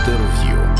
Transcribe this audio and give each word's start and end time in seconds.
Інтерв'ю. 0.00 0.76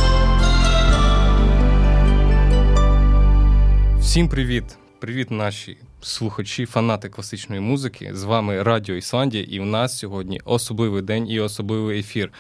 Всім 4.00 4.28
привіт! 4.28 4.64
Привіт, 5.00 5.30
наші 5.30 5.76
слухачі, 6.00 6.66
фанати 6.66 7.08
класичної 7.08 7.60
музики. 7.60 8.10
З 8.14 8.24
вами 8.24 8.62
Радіо 8.62 8.96
Ісландія, 8.96 9.44
і 9.48 9.60
в 9.60 9.66
нас 9.66 9.98
сьогодні 9.98 10.40
особливий 10.44 11.02
день 11.02 11.28
і 11.28 11.40
особливий 11.40 11.98
ефір. 11.98 12.32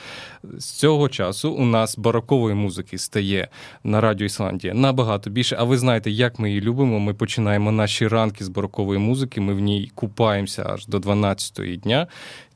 З 0.58 0.64
цього 0.64 1.08
часу 1.08 1.50
у 1.50 1.64
нас 1.64 1.98
барокової 1.98 2.54
музики 2.54 2.98
стає 2.98 3.48
на 3.84 4.00
Радіо 4.00 4.26
Ісландія 4.26 4.74
набагато 4.74 5.30
більше. 5.30 5.56
А 5.58 5.64
ви 5.64 5.78
знаєте, 5.78 6.10
як 6.10 6.38
ми 6.38 6.48
її 6.48 6.60
любимо. 6.60 7.00
Ми 7.00 7.14
починаємо 7.14 7.72
наші 7.72 8.08
ранки 8.08 8.44
з 8.44 8.48
барокової 8.48 8.98
музики. 8.98 9.40
Ми 9.40 9.54
в 9.54 9.60
ній 9.60 9.90
купаємося 9.94 10.66
аж 10.66 10.86
до 10.86 10.98
12-ї 10.98 11.76
дня. 11.76 12.06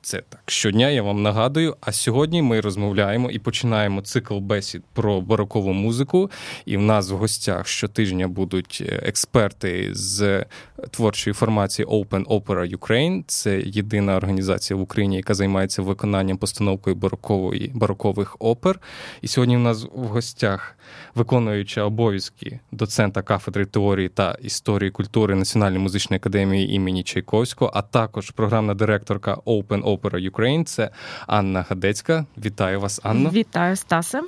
Це 0.04 0.22
так 0.28 0.42
щодня, 0.46 0.90
я 0.90 1.02
вам 1.02 1.22
нагадую. 1.22 1.76
А 1.80 1.92
сьогодні 1.92 2.42
ми 2.42 2.60
розмовляємо 2.60 3.30
і 3.30 3.38
починаємо 3.38 4.02
цикл 4.02 4.38
бесід 4.38 4.82
про 4.92 5.20
барокову 5.20 5.72
музику. 5.72 6.30
І 6.64 6.76
в 6.76 6.80
нас 6.80 7.10
в 7.10 7.16
гостях 7.16 7.66
щотижня 7.66 8.28
будуть 8.28 8.82
е, 8.86 9.00
експерти 9.02 9.88
з 9.92 10.44
творчої 10.90 11.34
формації 11.34 11.86
Open 11.86 12.24
Opera 12.24 12.76
Ukraine. 12.76 13.24
Це 13.26 13.60
єдина 13.60 14.16
організація 14.16 14.76
в 14.76 14.80
Україні, 14.80 15.16
яка 15.16 15.34
займається 15.34 15.82
виконанням 15.82 16.36
постановкою 16.36 16.96
барокової 16.96 17.70
барокових 17.74 18.36
опер. 18.38 18.80
І 19.22 19.28
сьогодні 19.28 19.56
в 19.56 19.60
нас 19.60 19.84
в 19.94 20.04
гостях 20.04 20.76
виконуюча 21.14 21.82
обов'язки 21.82 22.60
доцента 22.72 23.22
кафедри 23.22 23.66
теорії 23.66 24.08
та 24.08 24.36
історії 24.42 24.90
культури 24.90 25.34
Національної 25.34 25.82
музичної 25.82 26.18
академії 26.18 26.74
імені 26.74 27.02
Чайковського, 27.02 27.70
а 27.74 27.82
також 27.82 28.30
програмна 28.30 28.74
директорка 28.74 29.34
Open 29.34 29.82
Opera 29.82 29.93
Ukraine. 29.96 30.64
Це 30.64 30.90
Анна 31.26 31.64
Гадецька. 31.68 32.26
Вітаю 32.44 32.80
вас, 32.80 33.00
Анна. 33.02 33.30
Вітаю, 33.30 33.76
Стасе. 33.76 34.22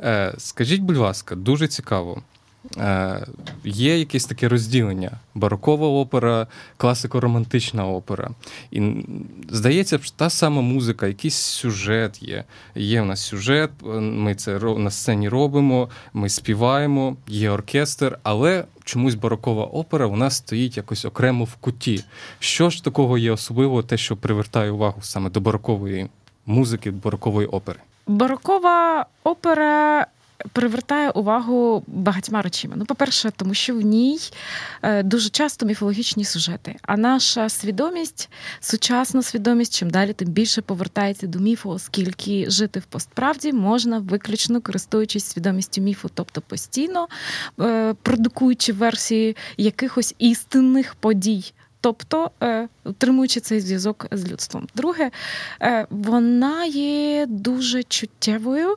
Е, 0.00 0.34
скажіть, 0.38 0.80
будь 0.80 0.96
ласка, 0.96 1.34
дуже 1.34 1.68
цікаво. 1.68 2.22
Е, 2.76 3.26
є 3.64 3.98
якесь 3.98 4.26
таке 4.26 4.48
розділення: 4.48 5.10
барокова 5.34 5.88
опера, 5.88 6.46
класико-романтична 6.78 7.88
опера. 7.88 8.30
І 8.70 9.06
здається, 9.48 9.98
та 10.16 10.30
сама 10.30 10.62
музика, 10.62 11.06
якийсь 11.06 11.34
сюжет 11.34 12.22
є. 12.22 12.44
Є 12.74 13.02
в 13.02 13.06
нас 13.06 13.20
сюжет, 13.20 13.70
ми 14.00 14.34
це 14.34 14.58
на 14.58 14.90
сцені 14.90 15.28
робимо, 15.28 15.88
ми 16.12 16.28
співаємо, 16.28 17.16
є 17.28 17.50
оркестр, 17.50 18.18
але 18.22 18.64
чомусь 18.84 19.14
барокова 19.14 19.64
опера 19.64 20.06
у 20.06 20.16
нас 20.16 20.36
стоїть 20.36 20.76
якось 20.76 21.04
окремо 21.04 21.44
в 21.44 21.54
куті. 21.54 22.04
Що 22.38 22.70
ж 22.70 22.84
такого 22.84 23.18
є 23.18 23.32
особливого, 23.32 23.82
те, 23.82 23.96
що 23.96 24.16
привертає 24.16 24.70
увагу 24.70 24.98
саме 25.02 25.30
до 25.30 25.40
барокової 25.40 26.08
музики, 26.46 26.90
барокової 26.90 27.46
опери? 27.46 27.78
Барокова 28.06 29.06
опера 29.24 30.06
привертає 30.52 31.10
увагу 31.10 31.84
багатьма 31.86 32.42
речами. 32.42 32.74
Ну, 32.76 32.84
по-перше, 32.84 33.30
тому 33.36 33.54
що 33.54 33.74
в 33.74 33.80
ній 33.80 34.18
е, 34.82 35.02
дуже 35.02 35.28
часто 35.28 35.66
міфологічні 35.66 36.24
сюжети. 36.24 36.76
А 36.82 36.96
наша 36.96 37.48
свідомість, 37.48 38.30
сучасна 38.60 39.22
свідомість, 39.22 39.74
чим 39.78 39.90
далі, 39.90 40.12
тим 40.12 40.28
більше 40.28 40.62
повертається 40.62 41.26
до 41.26 41.38
міфу, 41.38 41.70
оскільки 41.70 42.50
жити 42.50 42.80
в 42.80 42.84
постправді 42.84 43.52
можна 43.52 43.98
виключно 43.98 44.60
користуючись 44.60 45.24
свідомістю 45.24 45.80
міфу, 45.80 46.10
тобто 46.14 46.40
постійно 46.40 47.08
е, 47.60 47.94
продукуючи 48.02 48.72
версії 48.72 49.36
якихось 49.56 50.14
істинних 50.18 50.94
подій 50.94 51.52
тобто 51.80 52.30
е, 52.42 52.68
утримуючи 52.84 53.40
цей 53.40 53.60
зв'язок 53.60 54.06
з 54.10 54.32
людством. 54.32 54.66
Друге, 54.74 55.10
е, 55.62 55.86
вона 55.90 56.64
є 56.64 57.26
дуже 57.28 57.82
чуттєвою, 57.82 58.76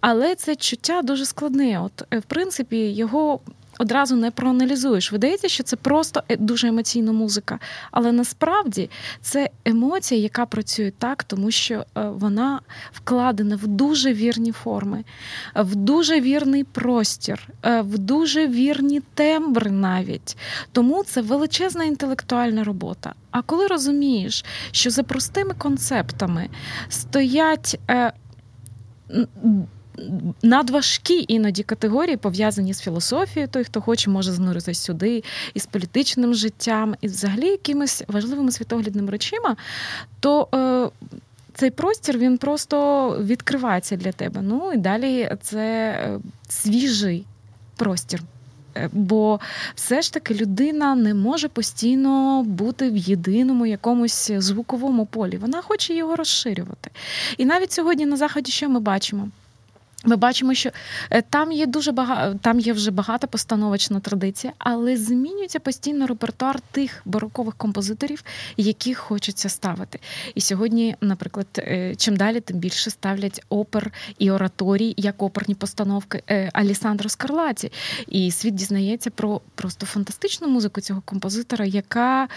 але 0.00 0.34
це 0.34 0.56
чуття 0.56 1.02
дуже 1.02 1.26
складне. 1.26 1.80
От, 1.80 2.02
е, 2.10 2.18
в 2.18 2.22
принципі, 2.22 2.76
його 2.76 3.40
одразу 3.82 4.16
не 4.16 4.30
проаналізуєш. 4.30 5.12
Видається, 5.12 5.48
що 5.48 5.62
це 5.62 5.76
просто 5.76 6.22
е, 6.28 6.36
дуже 6.36 6.68
емоційна 6.68 7.12
музика. 7.12 7.58
Але 7.90 8.12
насправді 8.12 8.90
це 9.20 9.50
емоція, 9.64 10.20
яка 10.20 10.46
працює 10.46 10.92
так, 10.98 11.24
тому 11.24 11.50
що 11.50 11.74
е, 11.74 11.84
вона 12.08 12.60
вкладена 12.92 13.56
в 13.56 13.66
дуже 13.66 14.12
вірні 14.14 14.52
форми, 14.52 15.04
в 15.54 15.74
дуже 15.74 16.20
вірний 16.20 16.64
простір, 16.64 17.48
е, 17.62 17.80
в 17.80 17.98
дуже 17.98 18.48
вірні 18.48 19.02
тембри 19.14 19.70
навіть. 19.70 20.36
Тому 20.72 21.04
це 21.04 21.22
величезна 21.22 21.84
інтелектуальна 21.84 22.64
робота. 22.64 23.14
А 23.30 23.42
коли 23.42 23.66
розумієш, 23.66 24.44
що 24.70 24.90
за 24.90 25.02
простими 25.02 25.54
концептами 25.58 26.48
стоять 26.88 27.78
надважкі 30.42 31.24
іноді 31.28 31.62
категорії 31.62 32.16
пов'язані 32.16 32.74
з 32.74 32.80
філософією. 32.80 33.48
Той, 33.48 33.64
хто 33.64 33.80
хоче, 33.80 34.10
може 34.10 34.32
зануритися 34.32 34.82
сюди, 34.82 35.24
і 35.54 35.60
з 35.60 35.66
політичним 35.66 36.34
життям, 36.34 36.94
і 37.00 37.06
взагалі 37.06 37.46
якимись 37.46 38.02
важливими 38.08 38.52
світоглядними 38.52 39.10
речима, 39.10 39.56
то 40.20 40.48
е, 40.54 41.08
цей 41.54 41.70
простір 41.70 42.18
він 42.18 42.38
просто 42.38 43.08
відкривається 43.20 43.96
для 43.96 44.12
тебе. 44.12 44.42
Ну 44.42 44.72
і 44.72 44.76
далі 44.76 45.30
це 45.42 45.58
е, 45.58 46.18
свіжий 46.48 47.24
простір. 47.76 48.22
Е, 48.76 48.88
бо 48.92 49.40
все 49.74 50.02
ж 50.02 50.12
таки 50.12 50.34
людина 50.34 50.94
не 50.94 51.14
може 51.14 51.48
постійно 51.48 52.42
бути 52.42 52.90
в 52.90 52.96
єдиному 52.96 53.66
якомусь 53.66 54.30
звуковому 54.30 55.06
полі. 55.06 55.36
Вона 55.36 55.62
хоче 55.62 55.94
його 55.94 56.16
розширювати. 56.16 56.90
І 57.38 57.44
навіть 57.44 57.72
сьогодні 57.72 58.06
на 58.06 58.16
заході, 58.16 58.52
що 58.52 58.68
ми 58.68 58.80
бачимо? 58.80 59.28
Ми 60.04 60.16
бачимо, 60.16 60.54
що 60.54 60.70
е, 61.10 61.22
там 61.22 61.52
є 61.52 61.66
дуже 61.66 61.92
багато, 61.92 62.38
там 62.42 62.60
є 62.60 62.72
вже 62.72 62.90
багата 62.90 63.26
постановочна 63.26 64.00
традиція, 64.00 64.52
але 64.58 64.96
змінюється 64.96 65.60
постійно 65.60 66.06
репертуар 66.06 66.60
тих 66.60 67.02
барокових 67.04 67.54
композиторів, 67.54 68.24
яких 68.56 68.98
хочеться 68.98 69.48
ставити. 69.48 69.98
І 70.34 70.40
сьогодні, 70.40 70.96
наприклад, 71.00 71.46
е, 71.58 71.94
чим 71.96 72.16
далі, 72.16 72.40
тим 72.40 72.56
більше 72.56 72.90
ставлять 72.90 73.44
опер 73.48 73.92
і 74.18 74.30
ораторій, 74.30 74.94
як 74.96 75.22
оперні 75.22 75.54
постановки 75.54 76.22
е, 76.30 76.50
Алісандро 76.52 77.08
Скарлаті. 77.08 77.72
І 78.08 78.30
світ 78.30 78.54
дізнається 78.54 79.10
про 79.10 79.40
просто 79.54 79.86
фантастичну 79.86 80.48
музику 80.48 80.80
цього 80.80 81.02
композитора, 81.04 81.64
яка 81.64 82.28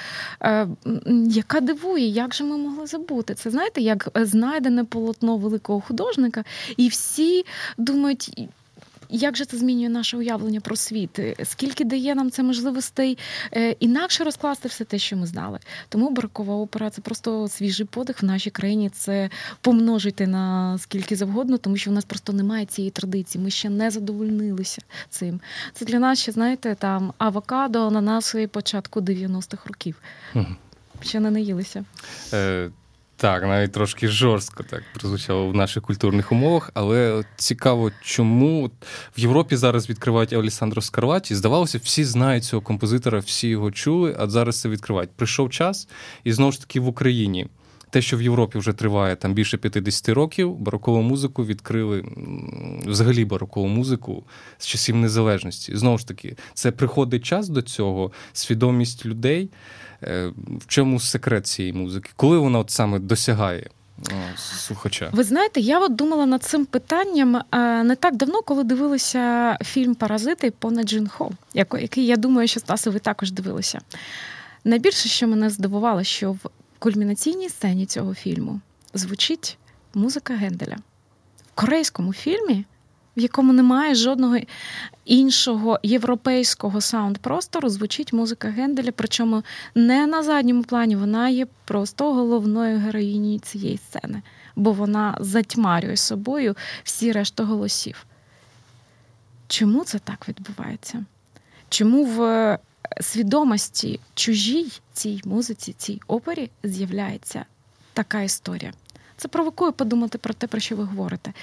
яка 1.30 1.60
дивує, 1.62 2.08
як 2.08 2.36
же 2.36 2.44
ми 2.44 2.58
могли 2.58 2.88
забути. 2.88 3.34
Це 3.34 3.50
знаєте, 3.50 3.82
як 3.82 4.10
знайдене 4.16 4.84
полотно 4.84 5.38
великого 5.38 5.82
художника, 5.82 6.44
і 6.78 6.88
всі 6.88 7.46
думають. 7.78 8.50
Як 9.10 9.38
же 9.38 9.46
це 9.46 9.58
змінює 9.58 9.90
наше 9.90 10.18
уявлення 10.18 10.62
про 10.62 10.76
світ? 10.76 11.20
Скільки 11.44 11.84
дає 11.84 12.16
нам 12.16 12.32
це 12.32 12.44
можливостей 12.44 13.18
е, 13.54 13.72
інакше 13.72 14.24
розкласти 14.24 14.68
все 14.68 14.84
те, 14.84 15.00
що 15.00 15.18
ми 15.18 15.28
знали? 15.28 15.60
Тому 15.90 16.10
барокова 16.10 16.56
опера 16.56 16.90
це 16.90 17.02
просто 17.02 17.48
свіжий 17.48 17.86
подих 17.86 18.22
в 18.22 18.26
нашій 18.26 18.50
країні. 18.50 18.90
Це 18.90 19.30
помножити 19.62 20.28
на 20.28 20.78
скільки 20.78 21.16
завгодно, 21.16 21.58
тому 21.58 21.78
що 21.78 21.92
в 21.92 21.94
нас 21.94 22.06
просто 22.06 22.34
немає 22.34 22.66
цієї 22.66 22.92
традиції. 22.92 23.44
Ми 23.44 23.50
ще 23.50 23.70
не 23.70 23.92
задовольнилися 23.92 24.82
цим. 25.10 25.40
Це 25.74 25.86
для 25.86 26.00
нас 26.00 26.20
ще 26.20 26.32
знаєте 26.32 26.76
там 26.80 27.14
авокадо 27.18 27.92
на 27.92 28.02
нас 28.02 28.36
початку 28.52 29.02
90-х 29.02 29.68
років. 29.68 30.02
Ще 31.02 31.20
не 31.20 31.32
наїлися. 31.32 31.86
Е, 32.34 32.70
так, 33.18 33.44
навіть 33.44 33.72
трошки 33.72 34.08
жорстко 34.08 34.64
так 34.64 34.84
прозвучало 34.94 35.48
в 35.48 35.56
наших 35.56 35.84
культурних 35.84 36.32
умовах, 36.32 36.72
але 36.74 37.24
цікаво, 37.36 37.92
чому 38.02 38.72
в 39.18 39.20
Європі 39.20 39.56
зараз 39.56 39.90
відкривають 39.90 40.34
Алісандро 40.34 40.82
Скарлаті. 40.82 41.36
Здавалося, 41.36 41.80
всі 41.84 42.04
знають 42.04 42.44
цього 42.44 42.62
композитора, 42.62 43.20
всі 43.20 43.48
його 43.48 43.72
чули, 43.72 44.16
а 44.20 44.28
зараз 44.28 44.62
це 44.62 44.70
відкривають. 44.70 45.10
Прийшов 45.12 45.50
час, 45.50 45.88
і 46.24 46.34
знову 46.34 46.52
ж 46.52 46.60
таки 46.62 46.80
в 46.80 46.88
Україні. 46.88 47.48
Те, 47.90 48.02
що 48.02 48.18
в 48.18 48.22
Європі 48.22 48.58
вже 48.58 48.74
триває 48.74 49.16
там 49.16 49.34
більше 49.34 49.58
50 49.58 50.10
років, 50.10 50.56
барокову 50.56 51.02
музику 51.02 51.46
відкрили 51.46 52.04
взагалі 52.86 53.26
барокову 53.26 53.68
музику 53.68 54.24
з 54.58 54.68
часів 54.68 54.96
незалежності. 54.96 55.76
Знову 55.76 55.98
ж 55.98 56.08
таки, 56.08 56.38
це 56.54 56.72
приходить 56.72 57.26
час 57.26 57.50
до 57.50 57.62
цього, 57.62 58.12
свідомість 58.34 59.06
людей. 59.06 59.50
Е, 60.08 60.32
в 60.48 60.68
чому 60.68 61.00
секрет 61.00 61.48
цієї 61.48 61.74
музики? 61.74 62.10
Коли 62.16 62.38
вона 62.38 62.60
от 62.60 62.72
саме 62.72 63.00
досягає? 63.00 63.70
Слухача. 64.38 65.10
Ви 65.14 65.24
знаєте, 65.24 65.60
я 65.60 65.80
от 65.80 65.96
думала 65.96 66.26
над 66.26 66.44
цим 66.44 66.66
питанням 66.66 67.36
е, 67.36 67.84
не 67.84 67.96
так 67.96 68.16
давно, 68.16 68.42
коли 68.42 68.64
дивилися 68.64 69.58
фільм 69.64 69.96
Паразити 69.96 70.52
Пона 70.52 70.84
Джин 70.84 71.08
Хо, 71.08 71.32
який 71.54 72.06
я 72.06 72.16
думаю, 72.16 72.48
що 72.48 72.60
Стаси, 72.60 72.90
ви 72.90 73.00
також 73.00 73.32
дивилися. 73.32 73.80
Найбільше, 74.64 75.10
що 75.10 75.28
мене 75.28 75.50
здивувало, 75.50 76.04
що 76.04 76.32
в 76.32 76.40
кульмінаційній 76.80 77.50
сцені 77.50 77.86
цього 77.86 78.14
фільму 78.14 78.60
звучить 78.94 79.58
музика 79.94 80.34
Генделя. 80.34 80.78
В 81.48 81.56
корейському 81.56 82.14
фільмі 82.14 82.66
в 83.18 83.20
якому 83.22 83.54
немає 83.54 83.96
жодного 83.96 84.38
іншого 85.06 85.80
європейського 85.84 86.82
саунд-простору, 86.82 87.70
звучить 87.70 88.14
музика 88.14 88.48
Генделя, 88.48 88.92
причому 88.96 89.44
не 89.76 90.08
на 90.08 90.24
задньому 90.24 90.64
плані, 90.64 90.96
вона 90.96 91.30
є 91.30 91.48
просто 91.66 92.14
головною 92.14 92.80
героїнею 92.80 93.40
цієї 93.40 93.78
сцени. 93.78 94.22
бо 94.56 94.72
вона 94.72 95.18
затьмарює 95.20 95.98
собою 95.98 96.56
всі 96.84 97.12
решта 97.12 97.44
голосів. 97.44 98.06
Чому 99.48 99.84
це 99.84 100.00
так 100.00 100.30
відбувається? 100.30 101.06
Чому 101.70 102.06
в 102.06 102.58
свідомості 103.02 104.00
чужій 104.14 104.72
цій 104.94 105.22
музиці, 105.26 105.74
цій 105.78 106.02
опері 106.08 106.50
з'являється 106.64 107.46
така 107.94 108.22
історія? 108.22 108.74
Це 109.18 109.28
провокує 109.28 109.72
подумати 109.72 110.18
про 110.18 110.34
те, 110.34 110.48
про 110.48 110.60
що 110.60 110.76
ви 110.76 110.84
говорите. 110.84 111.34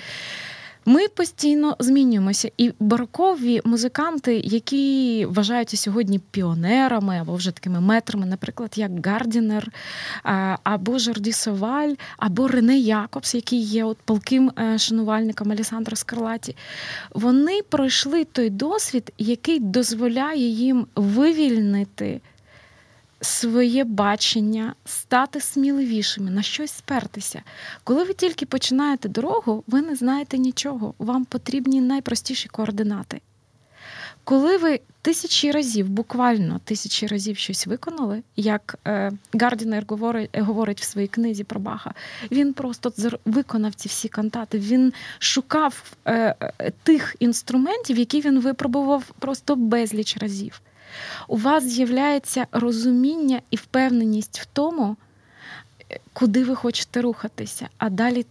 Ми 0.85 1.09
постійно 1.09 1.77
змінюємося, 1.79 2.51
і 2.57 2.73
барокові 2.81 3.61
музиканти, 3.65 4.41
які 4.45 5.27
вважаються 5.31 5.77
сьогодні 5.77 6.19
піонерами 6.19 7.19
або 7.19 7.35
вже 7.35 7.51
такими 7.51 7.81
метрами, 7.81 8.27
наприклад, 8.27 8.73
як 8.77 9.07
Гардінер, 9.07 9.69
або 10.63 10.99
Жорді 10.99 11.33
Саваль, 11.33 11.95
або 12.17 12.49
Рене 12.49 12.79
Якобс, 12.79 13.35
який 13.35 13.61
є 13.61 13.85
от 13.85 13.99
палким 14.05 14.51
е, 14.59 14.79
шанувальником 14.79 15.53
Алессандра 15.53 15.97
Скарлатті, 15.97 16.57
вони 17.11 17.61
пройшли 17.69 18.25
той 18.25 18.51
досвід, 18.51 19.13
який 19.19 19.61
дозволяє 19.61 20.49
їм 20.49 20.87
вивільнити 20.97 22.21
своє 23.23 23.85
бачення, 23.85 24.75
стати 24.85 25.41
сміливішими, 25.41 26.31
на 26.31 26.43
щось 26.43 26.73
спертися. 26.73 27.43
Коли 27.85 28.05
ви 28.05 28.15
тільки 28.15 28.47
починаєте 28.47 29.09
дорогу, 29.09 29.65
ви 29.67 29.83
не 29.83 29.97
знаєте 29.97 30.39
нічого. 30.39 30.95
Вам 30.99 31.25
потрібні 31.25 31.81
найпростіші 31.81 32.49
координати. 32.49 33.21
Коли 34.25 34.57
ви 34.57 34.81
тисячі 35.03 35.51
разів, 35.51 35.89
буквально 35.89 36.61
тисячі 36.65 37.07
разів 37.07 37.39
щось 37.39 37.67
виконали, 37.67 38.23
як 38.37 38.79
е, 38.87 39.13
Гардінер 39.35 39.85
говорить 39.89 40.39
говорить 40.39 40.81
в 40.81 40.85
своїй 40.85 41.09
книзі 41.09 41.45
про 41.45 41.61
Баха, 41.61 41.95
він 42.31 42.53
просто 42.53 42.93
виконав 43.25 43.75
ці 43.75 43.89
всі 43.89 44.09
кантати. 44.09 44.59
Він 44.59 44.93
шукав 45.19 45.93
е, 46.05 46.35
е, 46.41 46.73
тих 46.83 47.17
інструментів, 47.19 47.99
які 47.99 48.21
він 48.21 48.41
випробував 48.41 49.11
просто 49.19 49.57
безліч 49.57 50.17
разів 50.17 50.61
у 51.29 51.37
вас 51.37 51.65
з'являється 51.65 52.47
розуміння 52.53 53.41
і 53.51 53.57
впевненість 53.57 54.41
в 54.41 54.47
тому, 54.47 54.97
куди 56.13 56.45
ви 56.45 56.55
хочете 56.55 57.03
рухатися. 57.03 57.69
А 57.79 57.91
далі 57.91 58.27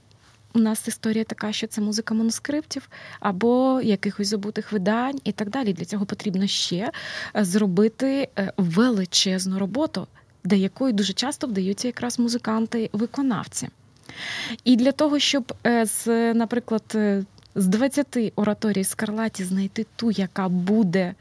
у 0.53 0.59
нас 0.59 0.87
історія 0.87 1.23
така, 1.23 1.51
що 1.51 1.67
це 1.67 1.81
музика 1.81 2.13
манускриптів 2.13 2.89
або 3.19 3.81
якихось 3.83 4.27
забутих 4.27 4.71
видань 4.71 5.19
і 5.23 5.31
так 5.31 5.49
далі. 5.49 5.73
Для 5.73 5.85
цього 5.85 6.05
потрібно 6.05 6.47
ще 6.47 6.91
е, 7.35 7.45
зробити 7.45 8.29
е, 8.37 8.53
величезну 8.57 9.59
роботу, 9.59 10.07
де 10.43 10.57
якою 10.57 10.93
дуже 10.93 11.13
часто 11.13 11.47
вдаються 11.47 11.87
якраз 11.87 12.19
музиканти-виконавці. 12.19 13.69
І 14.63 14.75
для 14.75 14.91
того, 14.91 15.19
щоб, 15.19 15.53
е, 15.67 15.85
з, 15.85 16.33
наприклад, 16.33 16.97
з 17.55 17.67
20 17.67 18.33
ораторій 18.35 18.83
Скарлаті 18.83 19.43
знайти 19.43 19.85
ту, 19.95 20.11
яка 20.11 20.49
буде 20.49 21.13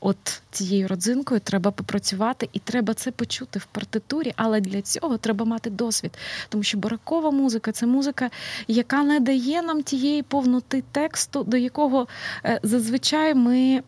от 0.00 0.42
цією 0.50 0.88
родзинкою 0.88 1.40
треба 1.40 1.70
попрацювати, 1.70 2.48
і 2.52 2.58
треба 2.58 2.94
це 2.94 3.10
почути 3.10 3.58
в 3.58 3.64
партитурі, 3.64 4.32
але 4.36 4.60
для 4.60 4.82
цього 4.82 5.18
треба 5.18 5.44
мати 5.44 5.70
досвід. 5.70 6.18
Тому 6.48 6.62
що 6.62 6.78
баракова 6.78 7.30
музика 7.30 7.72
це 7.72 7.86
музика, 7.86 8.30
яка 8.68 9.02
не 9.02 9.20
дає 9.20 9.62
нам 9.62 9.82
тієї 9.82 10.22
повноти 10.22 10.84
тексту, 10.92 11.44
до 11.44 11.56
якого 11.56 12.08
е, 12.44 12.60
зазвичай 12.62 13.34
ми. 13.34 13.82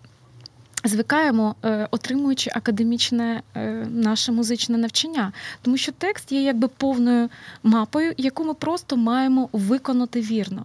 Звикаємо, 0.85 1.55
е, 1.65 1.89
отримуючи 1.91 2.51
академічне 2.55 3.43
е, 3.55 3.87
наше 3.91 4.33
музичне 4.33 4.79
навчання, 4.79 5.33
тому 5.63 5.77
що 5.77 5.93
текст 5.93 6.33
є 6.33 6.43
якби 6.43 6.69
повною 6.69 7.29
мапою, 7.63 8.15
яку 8.17 8.45
ми 8.45 8.55
просто 8.55 8.97
маємо 8.97 9.49
виконати 9.53 10.21
вірно 10.21 10.65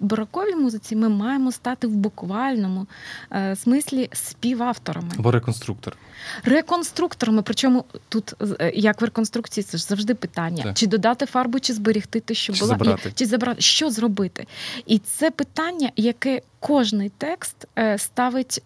бароковій 0.00 0.54
музиці 0.54 0.96
ми 0.96 1.08
маємо 1.08 1.52
стати 1.52 1.86
в 1.86 1.90
буквальному 1.90 2.86
е, 3.32 3.56
смислі 3.56 4.08
співавторами. 4.12 5.10
Або 5.18 5.30
реконструктор. 5.30 5.96
Реконструкторами. 6.44 7.42
Причому 7.42 7.84
тут, 8.08 8.34
е, 8.60 8.72
як 8.74 9.00
в 9.00 9.04
реконструкції, 9.04 9.64
це 9.64 9.78
ж 9.78 9.84
завжди 9.84 10.14
питання: 10.14 10.62
так. 10.62 10.76
чи 10.76 10.86
додати 10.86 11.26
фарбу, 11.26 11.60
чи 11.60 11.72
зберегти 11.72 12.20
те, 12.20 12.34
що 12.34 12.52
чи 12.52 12.60
була, 12.60 12.68
забрати. 12.68 13.12
Чи 13.14 13.26
забрати, 13.26 13.60
що 13.60 13.90
зробити. 13.90 14.46
І 14.86 14.98
це 14.98 15.30
питання, 15.30 15.90
яке 15.96 16.42
кожний 16.60 17.12
текст 17.18 17.56
е, 17.78 17.98
ставить 17.98 18.62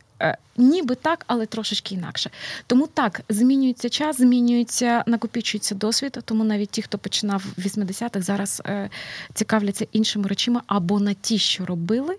ніби 0.57 0.95
так, 0.95 1.25
але 1.27 1.47
трошечки 1.47 1.95
інакше. 1.95 2.31
Тому 2.67 2.87
так, 2.87 3.21
змінюється 3.29 3.89
час, 3.89 4.17
змінюється, 4.17 5.05
накопічується 5.07 5.75
досвід. 5.75 6.19
Тому 6.25 6.45
навіть 6.45 6.71
ті, 6.71 6.83
хто 6.83 6.99
починав 6.99 7.45
в 7.57 7.61
80-х, 7.61 8.21
зараз 8.23 8.63
е, 8.67 8.91
цікавляться 9.35 9.87
іншими 9.93 10.29
речами 10.29 10.61
або 10.67 11.01
на 11.01 11.15
ті, 11.15 11.39
що 11.39 11.67
робили. 11.67 12.17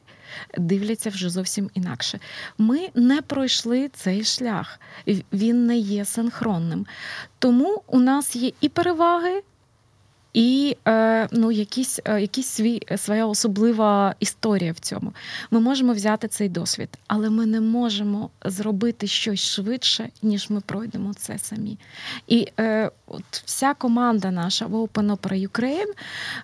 Дивляться 0.58 1.10
вже 1.10 1.30
зовсім 1.30 1.70
інакше. 1.74 2.20
Ми 2.58 2.90
не 2.96 3.22
пройшли 3.22 3.90
цей 3.94 4.24
шлях, 4.24 4.80
він 5.34 5.66
не 5.66 5.78
є 5.78 6.06
синхронним. 6.06 6.86
Тому 7.40 7.84
у 7.88 8.00
нас 8.00 8.36
є 8.36 8.52
і 8.62 8.70
переваги, 8.70 9.44
і 10.34 10.78
е, 10.88 11.28
ну, 11.32 11.52
якісь, 11.52 12.00
е, 12.06 12.22
якісь 12.22 12.48
свій, 12.48 12.82
своя 12.98 13.26
особлива 13.26 14.16
історія 14.20 14.72
в 14.72 14.80
цьому. 14.80 15.14
Ми 15.52 15.60
можемо 15.60 15.94
взяти 15.94 16.28
цей 16.28 16.50
досвід, 16.50 16.90
але 17.08 17.30
ми 17.30 17.46
не 17.46 17.62
можемо 17.62 18.30
зробити 18.46 19.08
щось 19.08 19.40
швидше, 19.40 20.10
ніж 20.22 20.50
ми 20.50 20.62
пройдемо 20.62 21.14
це 21.14 21.38
самі. 21.40 21.78
І 22.28 22.48
е, 22.60 22.92
от 23.08 23.24
вся 23.46 23.74
команда 23.74 24.32
наша 24.32 24.66
в 24.66 24.76
Open 24.76 25.18
Opera 25.18 25.48
Ukraine, 25.50 25.92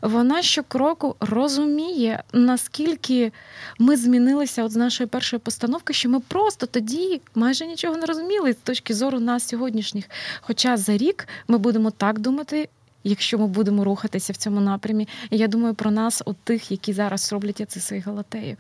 вона 0.01 0.41
щокроку 0.41 1.15
розуміє, 1.19 2.23
наскільки 2.33 3.31
ми 3.79 3.97
змінилися 3.97 4.63
от 4.63 4.71
з 4.71 4.75
нашої 4.75 5.07
першої 5.07 5.39
постановки, 5.39 5.93
що 5.93 6.09
ми 6.09 6.19
просто 6.19 6.65
тоді 6.65 7.21
майже 7.35 7.65
нічого 7.65 7.97
не 7.97 8.05
розуміли 8.05 8.53
з 8.53 8.55
точки 8.55 8.93
зору 8.93 9.19
нас 9.19 9.47
сьогоднішніх. 9.47 10.05
Хоча 10.41 10.77
за 10.77 10.97
рік 10.97 11.27
ми 11.47 11.57
будемо 11.57 11.91
так 11.91 12.19
думати 12.19 12.69
якщо 13.03 13.37
ми 13.37 13.47
будемо 13.47 13.83
рухатися 13.83 14.33
в 14.33 14.35
цьому 14.35 14.59
напрямі. 14.59 15.07
Я 15.31 15.47
думаю 15.47 15.73
про 15.73 15.91
нас, 15.91 16.21
от 16.25 16.37
тих, 16.37 16.71
які 16.71 16.93
зараз 16.93 17.33
роблять 17.33 17.65
це 17.67 17.97
і 17.97 17.99
Галатею. 17.99 18.57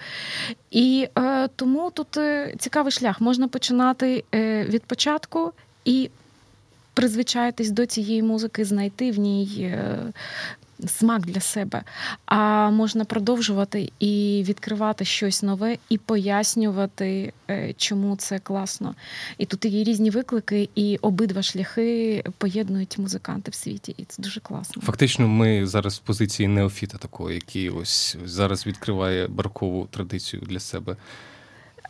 І 0.71 1.07
е, 1.17 1.47
тому 1.47 1.91
тут 1.91 2.17
е, 2.17 2.55
цікавий 2.59 2.91
шлях. 2.91 3.21
Можна 3.21 3.47
починати 3.47 4.23
е, 4.35 4.65
від 4.65 4.83
початку 4.83 5.51
і 5.85 6.09
призвичаїтись 6.93 7.71
до 7.71 7.85
цієї 7.85 8.23
музики, 8.23 8.65
знайти 8.65 9.11
в 9.11 9.19
ній 9.19 9.57
е, 9.61 9.97
смак 10.87 11.21
для 11.21 11.41
себе. 11.41 11.83
А 12.25 12.69
можна 12.69 13.05
продовжувати 13.05 13.91
і 13.99 14.43
відкривати 14.47 15.05
щось 15.05 15.43
нове, 15.43 15.77
і 15.89 15.97
пояснювати, 15.97 17.33
е, 17.49 17.73
чому 17.77 18.15
це 18.15 18.39
класно. 18.39 18.95
І 19.37 19.45
тут 19.45 19.65
є 19.65 19.83
різні 19.83 20.09
виклики, 20.09 20.69
і 20.75 20.97
обидва 21.01 21.41
шляхи 21.41 22.23
поєднують 22.37 22.97
музиканти 22.97 23.51
в 23.51 23.55
світі, 23.55 23.95
і 23.97 24.05
це 24.05 24.23
дуже 24.23 24.39
класно. 24.39 24.81
Фактично, 24.81 25.27
ми 25.27 25.67
зараз 25.67 25.97
в 25.97 25.99
позиції 25.99 26.47
неофіта, 26.47 26.97
такого, 26.97 27.31
який 27.31 27.69
ось 27.69 28.17
зараз 28.25 28.67
відкриває 28.67 29.27
баркову 29.27 29.87
традицію 29.91 30.43
для 30.45 30.59
себе. 30.59 30.95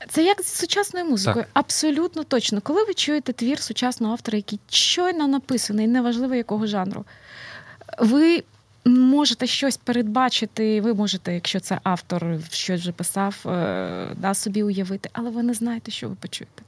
Це 0.09 0.23
як 0.23 0.41
з 0.41 0.47
сучасною 0.47 1.05
музикою, 1.05 1.45
так. 1.45 1.51
абсолютно 1.53 2.23
точно. 2.23 2.61
Коли 2.61 2.83
ви 2.83 2.93
чуєте 2.93 3.33
твір 3.33 3.59
сучасного 3.59 4.13
автора, 4.13 4.35
який 4.35 4.59
щойно 4.69 5.27
написаний, 5.27 5.87
неважливо 5.87 6.35
якого 6.35 6.67
жанру, 6.67 7.05
ви 7.99 8.43
можете 8.85 9.47
щось 9.47 9.77
передбачити, 9.77 10.81
ви 10.81 10.93
можете, 10.93 11.33
якщо 11.33 11.59
це 11.59 11.79
автор 11.83 12.25
щось 12.51 12.81
вже 12.81 12.91
писав, 12.91 13.35
е, 13.45 14.15
да, 14.17 14.33
собі 14.33 14.63
уявити, 14.63 15.09
але 15.13 15.29
ви 15.29 15.43
не 15.43 15.53
знаєте, 15.53 15.91
що 15.91 16.09
ви 16.09 16.15
почуєте. 16.15 16.63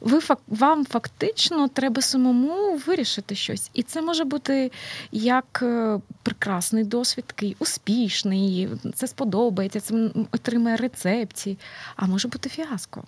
Ви 0.00 0.20
вам 0.48 0.86
фактично 0.86 1.68
треба 1.68 2.02
самому 2.02 2.76
вирішити 2.76 3.34
щось. 3.34 3.70
І 3.74 3.82
це 3.82 4.02
може 4.02 4.24
бути 4.24 4.72
як 5.12 5.60
е, 5.62 6.00
прекрасний 6.22 6.84
досвід, 6.84 7.24
такий 7.24 7.56
успішний, 7.58 8.68
це 8.94 9.06
сподобається, 9.06 9.80
це 9.80 10.10
отримає 10.32 10.76
рецепції, 10.76 11.58
а 11.96 12.06
може 12.06 12.28
бути 12.28 12.48
фіаско. 12.48 13.04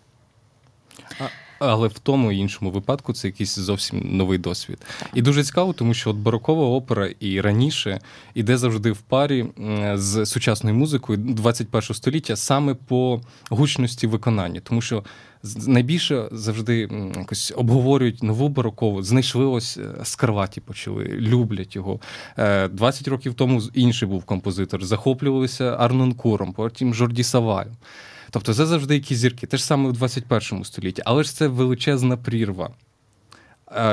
Але 1.62 1.88
в 1.88 1.99
тому 1.99 2.33
і 2.33 2.37
іншому 2.37 2.71
випадку 2.71 3.12
це 3.12 3.28
якийсь 3.28 3.59
зовсім 3.59 4.16
новий 4.16 4.38
досвід. 4.38 4.78
І 5.14 5.23
дуже 5.23 5.45
цікаво, 5.45 5.73
тому 5.73 5.95
що 5.95 6.11
от 6.11 6.16
барокова 6.16 6.64
опера 6.64 7.09
і 7.21 7.40
раніше 7.40 8.00
іде 8.35 8.57
завжди 8.57 8.92
в 8.92 8.99
парі 8.99 9.47
з 9.95 10.26
сучасною 10.26 10.76
музикою 10.76 11.19
21 11.19 11.83
століття 11.83 12.37
саме 12.37 12.75
по 12.75 13.21
гучності 13.50 14.07
виконання, 14.07 14.61
тому 14.61 14.81
що 14.81 15.04
найбільше 15.66 16.28
завжди 16.33 16.88
якось 17.16 17.52
обговорюють 17.57 18.23
нову 18.23 18.49
барокову, 18.49 19.02
знайшли 19.02 19.45
ось 19.45 19.76
е, 19.78 20.04
Скарваті 20.04 20.61
почали, 20.61 21.04
люблять 21.04 21.76
його. 21.76 22.00
20 22.37 23.09
е, 23.09 23.11
років 23.11 23.35
тому 23.35 23.62
інший 23.75 24.09
був 24.09 24.25
композитор, 24.25 24.85
захоплювалися 24.85 25.76
Арнонкуром, 25.78 26.52
потім 26.52 26.95
Жорді 26.95 27.23
Саваєм. 27.23 27.73
Тобто 28.32 28.54
це 28.54 28.66
завжди 28.66 28.94
якісь 28.94 29.18
зірки, 29.18 29.46
те 29.46 29.56
ж 29.56 29.64
саме 29.64 29.88
у 29.88 29.92
21 29.92 30.64
столітті, 30.64 31.02
але 31.04 31.22
ж 31.22 31.34
це 31.34 31.46
величезна 31.46 32.16
прірва. 32.16 32.70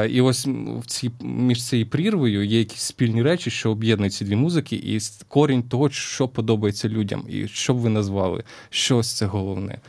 І 0.09 0.21
ось 0.21 0.45
в 0.79 0.85
цій 0.85 1.11
між 1.21 1.63
цією 1.63 1.89
прірвою 1.89 2.45
є 2.45 2.59
якісь 2.59 2.81
спільні 2.81 3.23
речі, 3.23 3.51
що 3.51 3.71
об'єднують 3.71 4.13
ці 4.13 4.25
дві 4.25 4.35
музики, 4.35 4.75
і 4.75 4.99
корінь 5.27 5.63
того, 5.63 5.89
що 5.89 6.27
подобається 6.27 6.89
людям, 6.89 7.23
і 7.29 7.47
що 7.47 7.73
б 7.73 7.77
ви 7.77 7.89
назвали, 7.89 8.43
що 8.69 9.03
це 9.03 9.25
головне, 9.25 9.79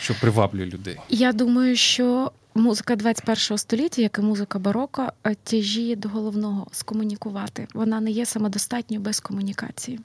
що 0.00 0.14
приваблює 0.20 0.66
людей. 0.66 0.96
Я 1.08 1.32
думаю, 1.32 1.76
що 1.76 2.32
музика 2.54 2.96
21 2.96 3.58
століття, 3.58 4.02
як 4.02 4.18
і 4.18 4.22
музика 4.22 4.58
бароко, 4.58 5.12
е, 5.24 5.36
тяжіє 5.42 5.96
до 5.96 6.08
головного 6.08 6.66
скомунікувати. 6.72 7.68
Вона 7.74 8.00
не 8.00 8.10
є 8.10 8.26
самодостатньою 8.26 9.02
без 9.02 9.20
комунікації. 9.20 10.00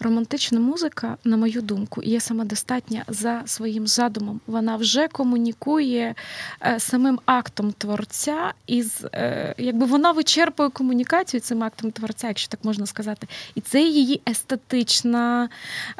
Романтична 0.00 0.60
музика, 0.60 1.16
на 1.24 1.36
мою 1.36 1.62
думку, 1.62 2.02
є 2.02 2.20
самодостатня 2.20 3.04
за 3.08 3.42
своїм 3.46 3.86
задумом. 3.86 4.40
Вона 4.46 4.76
вже 4.76 5.08
комунікує 5.08 6.14
е, 6.62 6.80
самим 6.80 7.20
актом 7.26 7.72
творця, 7.72 8.52
із 8.66 9.04
е, 9.14 9.54
якби 9.58 9.86
вона 9.86 10.12
вичерпує 10.12 10.68
комунікацію 10.68 11.40
цим 11.40 11.62
актом 11.62 11.90
творця, 11.90 12.28
якщо 12.28 12.48
так 12.48 12.64
можна 12.64 12.86
сказати. 12.86 13.26
І 13.54 13.60
це 13.60 13.82
її 13.82 14.20
естетична 14.28 15.48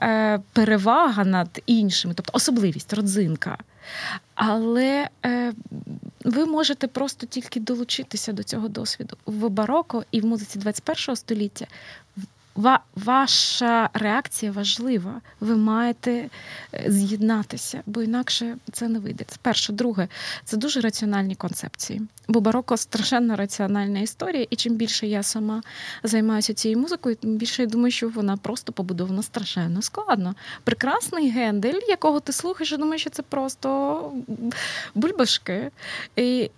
е, 0.02 0.40
перевага 0.52 1.24
над 1.24 1.62
іншими, 1.66 2.14
тобто 2.14 2.30
особливість, 2.34 2.92
родзинка. 2.92 3.58
Але 4.34 5.08
е, 5.26 5.52
ви 6.24 6.46
можете 6.46 6.86
просто 6.86 7.26
тільки 7.26 7.60
долучитися 7.60 8.32
до 8.32 8.42
цього 8.42 8.68
досвіду 8.68 9.16
в 9.26 9.48
бароко 9.48 10.04
і 10.10 10.20
в 10.20 10.26
музиці 10.26 10.58
21 10.58 11.16
століття 11.16 11.66
ваша 12.94 13.90
реакція 13.94 14.52
важлива. 14.52 15.20
Ви 15.40 15.56
маєте 15.56 16.28
е, 16.74 16.84
з'єднатися, 16.86 17.82
бо 17.86 18.02
інакше 18.02 18.56
це 18.72 18.88
не 18.88 18.98
вийде. 18.98 19.24
Це 19.28 19.36
перше. 19.42 19.72
Друге, 19.72 20.08
це 20.44 20.56
дуже 20.56 20.80
раціональні 20.80 21.34
концепції. 21.34 22.02
Бо 22.28 22.40
бароко 22.40 22.76
страшенно 22.76 23.36
раціональна 23.36 24.00
історія, 24.00 24.46
і 24.50 24.56
чим 24.56 24.74
більше 24.74 25.06
я 25.06 25.22
сама 25.22 25.62
займаюся 26.02 26.54
цією 26.54 26.80
музикою, 26.80 27.16
тим 27.16 27.36
більше 27.36 27.62
я 27.62 27.68
думаю, 27.68 27.90
що 27.90 28.08
вона 28.08 28.36
просто 28.36 28.72
побудована 28.72 29.22
страшенно 29.22 29.82
складно. 29.82 30.34
Прекрасний 30.64 31.30
гендель, 31.30 31.80
якого 31.88 32.20
ти 32.20 32.32
слухаєш, 32.32 32.72
я 32.72 32.78
думаю, 32.78 32.98
що 32.98 33.10
це 33.10 33.22
просто 33.22 34.12
бульбашки. 34.94 35.70
І 36.16 36.50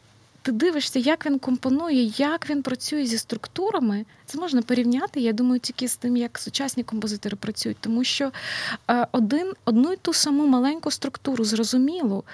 ти 0.42 0.52
дивишся, 0.52 0.98
як 0.98 1.26
він 1.26 1.38
компонує, 1.38 2.02
як 2.16 2.50
він 2.50 2.62
працює 2.62 3.06
зі 3.06 3.18
структурами. 3.18 4.04
Це 4.26 4.38
можна 4.38 4.62
порівняти, 4.62 5.20
я 5.20 5.32
думаю, 5.32 5.60
тільки 5.60 5.88
з 5.88 5.96
тим, 5.96 6.16
як 6.16 6.38
сучасні 6.38 6.82
композитори 6.82 7.36
працюють, 7.36 7.76
тому 7.80 8.04
що 8.04 8.32
е, 8.90 9.06
один, 9.12 9.52
одну 9.64 9.92
й 9.92 9.96
ту 9.96 10.12
саму 10.12 10.46
маленьку 10.46 10.90
структуру, 10.90 11.44
зрозумілу, 11.44 12.24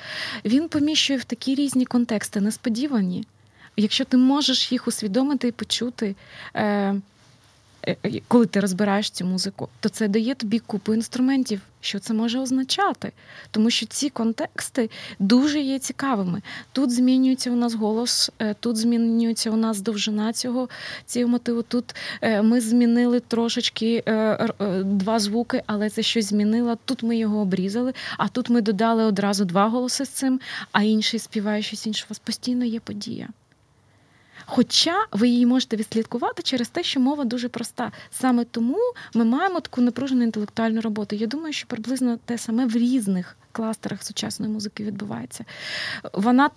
він 0.44 0.68
поміщує 0.68 1.18
в 1.18 1.24
такі 1.24 1.54
різні 1.54 1.84
контексти, 1.84 2.40
несподівані. 2.40 3.24
Якщо 3.76 4.04
ти 4.04 4.16
можеш 4.16 4.72
їх 4.72 4.88
усвідомити 4.88 5.48
і 5.48 5.52
почути. 5.52 6.14
Е, 7.88 7.96
Е, 8.04 8.20
коли 8.28 8.46
ти 8.46 8.60
розбираєш 8.60 9.10
цю 9.10 9.24
музику, 9.24 9.68
то 9.80 9.88
це 9.88 10.08
дає 10.08 10.34
тобі 10.34 10.58
купу 10.58 10.94
інструментів, 10.94 11.60
що 11.80 11.98
це 11.98 12.14
може 12.14 12.38
означати. 12.38 13.12
Тому 13.50 13.70
що 13.70 13.86
ці 13.86 14.10
контексти 14.10 14.90
дуже 15.18 15.60
є 15.60 15.78
цікавими. 15.78 16.42
Тут 16.72 16.90
змінюється 16.90 17.50
у 17.50 17.56
нас 17.56 17.74
голос, 17.74 18.30
е, 18.38 18.54
тут 18.60 18.76
змінюється 18.76 19.50
у 19.50 19.56
нас 19.56 19.80
довжина 19.80 20.32
цього 20.32 20.68
цього 21.06 21.28
мотиву. 21.28 21.62
Тут 21.62 21.94
ми 22.42 22.60
змінили 22.60 23.20
трошечки 23.20 24.02
два 24.84 25.18
звуки, 25.18 25.62
але 25.66 25.90
це 25.90 26.02
щось 26.02 26.26
змінило. 26.26 26.78
Тут 26.84 27.02
ми 27.02 27.16
його 27.16 27.38
обрізали, 27.38 27.92
а 28.18 28.28
тут 28.28 28.50
ми 28.50 28.60
додали 28.60 29.04
одразу 29.04 29.44
два 29.44 29.68
голоси 29.68 30.04
з 30.04 30.08
цим, 30.08 30.40
а 30.72 30.82
інший 30.82 31.20
співає 31.20 31.62
щось 31.62 31.86
інше. 31.86 32.04
У 32.08 32.10
вас 32.10 32.18
постійно 32.18 32.64
є 32.64 32.80
подія. 32.80 33.28
Хоча 34.50 35.06
ви 35.12 35.28
її 35.28 35.46
можете 35.46 35.76
відслідкувати 35.76 36.42
через 36.42 36.68
те, 36.68 36.82
що 36.82 37.00
мова 37.00 37.24
дуже 37.24 37.48
проста. 37.48 37.92
Саме 38.10 38.44
тому 38.44 38.78
ми 39.14 39.24
маємо 39.24 39.60
таку 39.60 39.80
напружену 39.80 40.22
інтелектуальну 40.22 40.80
роботу. 40.80 41.16
Я 41.16 41.26
думаю, 41.26 41.52
що 41.52 41.66
приблизно 41.66 42.18
те 42.24 42.38
саме 42.38 42.66
в 42.66 42.76
різних 42.76 43.36
кластерах 43.52 44.02
сучасної 44.02 44.52
музики 44.52 44.84
відбувається. 44.84 45.44
Вона 46.12 46.50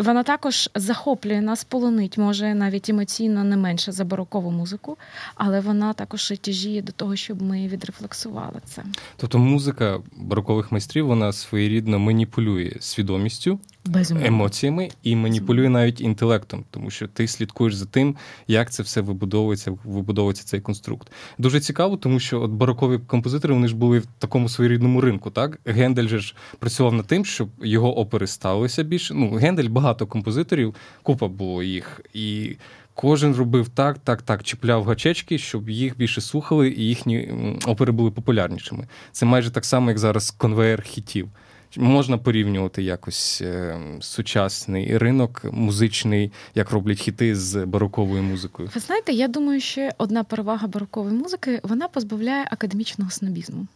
вона 0.00 0.22
також 0.22 0.70
захоплює 0.74 1.40
нас, 1.40 1.64
полонить, 1.64 2.18
може 2.18 2.54
навіть 2.54 2.88
емоційно 2.88 3.44
не 3.44 3.56
менше 3.56 3.92
за 3.92 4.04
барокову 4.04 4.50
музику, 4.50 4.96
але 5.34 5.60
вона 5.60 5.92
також 5.92 6.32
тяжіє 6.40 6.82
до 6.82 6.92
того, 6.92 7.16
щоб 7.16 7.42
ми 7.42 7.68
відрефлексували 7.68 8.60
це. 8.64 8.82
Тобто 9.16 9.38
музика 9.38 10.00
барокових 10.16 10.72
майстрів 10.72 11.06
вона 11.06 11.32
своєрідно 11.32 11.98
маніпулює 11.98 12.72
свідомістю 12.80 13.58
Безумовно. 13.86 14.28
емоціями 14.28 14.88
і 15.02 15.16
маніпулює 15.16 15.68
навіть 15.68 16.00
інтелектом, 16.00 16.64
тому 16.70 16.90
що 16.90 17.08
ти 17.08 17.28
слідкуєш 17.28 17.74
за 17.74 17.86
тим, 17.86 18.16
як 18.48 18.70
це 18.70 18.82
все 18.82 19.00
вибудовується, 19.00 19.78
вибудовується 19.84 20.44
цей 20.44 20.60
конструкт. 20.60 21.12
Дуже 21.38 21.60
цікаво, 21.60 21.96
тому 21.96 22.20
що 22.20 22.42
от 22.42 22.50
барокові 22.50 22.98
композитори 22.98 23.54
вони 23.54 23.68
ж 23.68 23.76
були 23.76 23.98
в 23.98 24.06
такому 24.18 24.48
своєрідному 24.48 25.00
ринку. 25.00 25.30
Так 25.30 25.60
Гендель 25.64 26.06
же 26.06 26.18
ж 26.18 26.34
працював 26.58 26.92
над 26.92 27.06
тим, 27.06 27.24
щоб 27.24 27.48
його 27.62 27.98
опери 27.98 28.26
ставилися 28.26 28.82
більше. 28.82 29.14
Ну, 29.14 29.30
Гендель 29.30 29.68
багато 29.68 30.06
композиторів, 30.06 30.74
купа 31.02 31.28
було 31.28 31.62
їх 31.62 32.00
і. 32.14 32.56
Кожен 32.96 33.34
робив 33.34 33.68
так, 33.68 33.98
так, 33.98 34.22
так, 34.22 34.42
чіпляв 34.42 34.84
гачечки, 34.84 35.38
щоб 35.38 35.70
їх 35.70 35.96
більше 35.96 36.20
слухали, 36.20 36.68
і 36.68 36.82
їхні 36.82 37.32
опери 37.66 37.92
були 37.92 38.10
популярнішими. 38.10 38.86
Це 39.12 39.26
майже 39.26 39.50
так 39.50 39.64
само, 39.64 39.90
як 39.90 39.98
зараз 39.98 40.30
конвейер 40.30 40.82
хітів. 40.82 41.28
Можна 41.76 42.18
порівнювати 42.18 42.82
якось 42.82 43.40
е, 43.40 43.78
сучасний 44.00 44.98
ринок 44.98 45.44
музичний, 45.52 46.32
як 46.54 46.70
роблять 46.70 46.98
хіти 46.98 47.36
з 47.36 47.66
бароковою 47.66 48.22
музикою? 48.22 48.70
Ви 48.74 48.80
знаєте, 48.80 49.12
я 49.12 49.28
думаю, 49.28 49.60
що 49.60 49.90
одна 49.98 50.24
перевага 50.24 50.66
барокової 50.66 51.14
музики 51.14 51.60
вона 51.62 51.88
позбавляє 51.88 52.48
академічного 52.50 53.10
снобізму. 53.10 53.66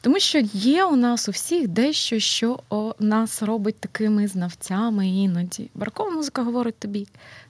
Тому 0.00 0.18
що 0.18 0.38
є 0.52 0.84
у 0.84 0.96
нас 0.96 1.28
у 1.28 1.32
всіх 1.32 1.68
дещо, 1.68 2.18
що 2.18 2.60
нас 2.98 3.42
робить 3.42 3.76
такими 3.80 4.28
знавцями 4.28 5.08
іноді. 5.08 5.70
Барокова 5.74 6.10
музика 6.10 6.42
говорить 6.42 6.78
тобі 6.78 7.06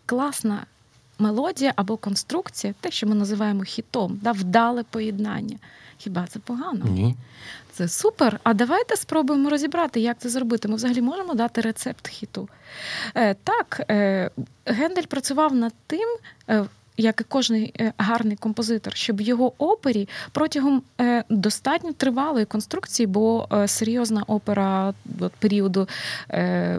класна 0.07 0.67
мелодія 1.19 1.73
або 1.77 1.97
конструкція, 1.97 2.75
те, 2.81 2.91
що 2.91 3.07
ми 3.07 3.15
називаємо 3.15 3.63
хітом, 3.63 4.21
да, 4.23 4.33
вдале 4.33 4.83
поєднання. 4.91 5.57
Хіба 6.03 6.27
це 6.27 6.39
погано? 6.39 6.85
Ні. 6.85 7.15
Це 7.73 7.89
супер. 7.89 8.41
А 8.43 8.55
давайте 8.55 8.97
спробуємо 8.97 9.51
розібрати, 9.51 10.01
як 10.01 10.19
це 10.19 10.29
зробити. 10.29 10.69
Ми 10.69 10.75
взагалі 10.77 11.03
можемо 11.03 11.35
дати 11.35 11.61
рецепт 11.61 12.09
хіту. 12.09 12.49
Е, 13.15 13.35
Так, 13.35 13.83
е, 13.91 14.31
Гендель 14.67 15.03
працював 15.03 15.55
над 15.55 15.73
тим. 15.87 16.09
Е, 16.49 16.65
як 17.03 17.21
і 17.21 17.25
кожний 17.25 17.75
е, 17.81 17.93
гарний 17.99 18.37
композитор, 18.37 18.97
щоб 18.97 19.21
його 19.21 19.53
опері 19.59 20.09
протягом 20.33 20.83
е, 21.01 21.25
достатньо 21.29 21.93
тривалої 21.93 22.45
конструкції, 22.45 23.07
бо 23.07 23.49
е, 23.53 23.69
серйозна 23.69 24.23
опера 24.27 24.95
от, 25.21 25.33
періоду 25.33 25.89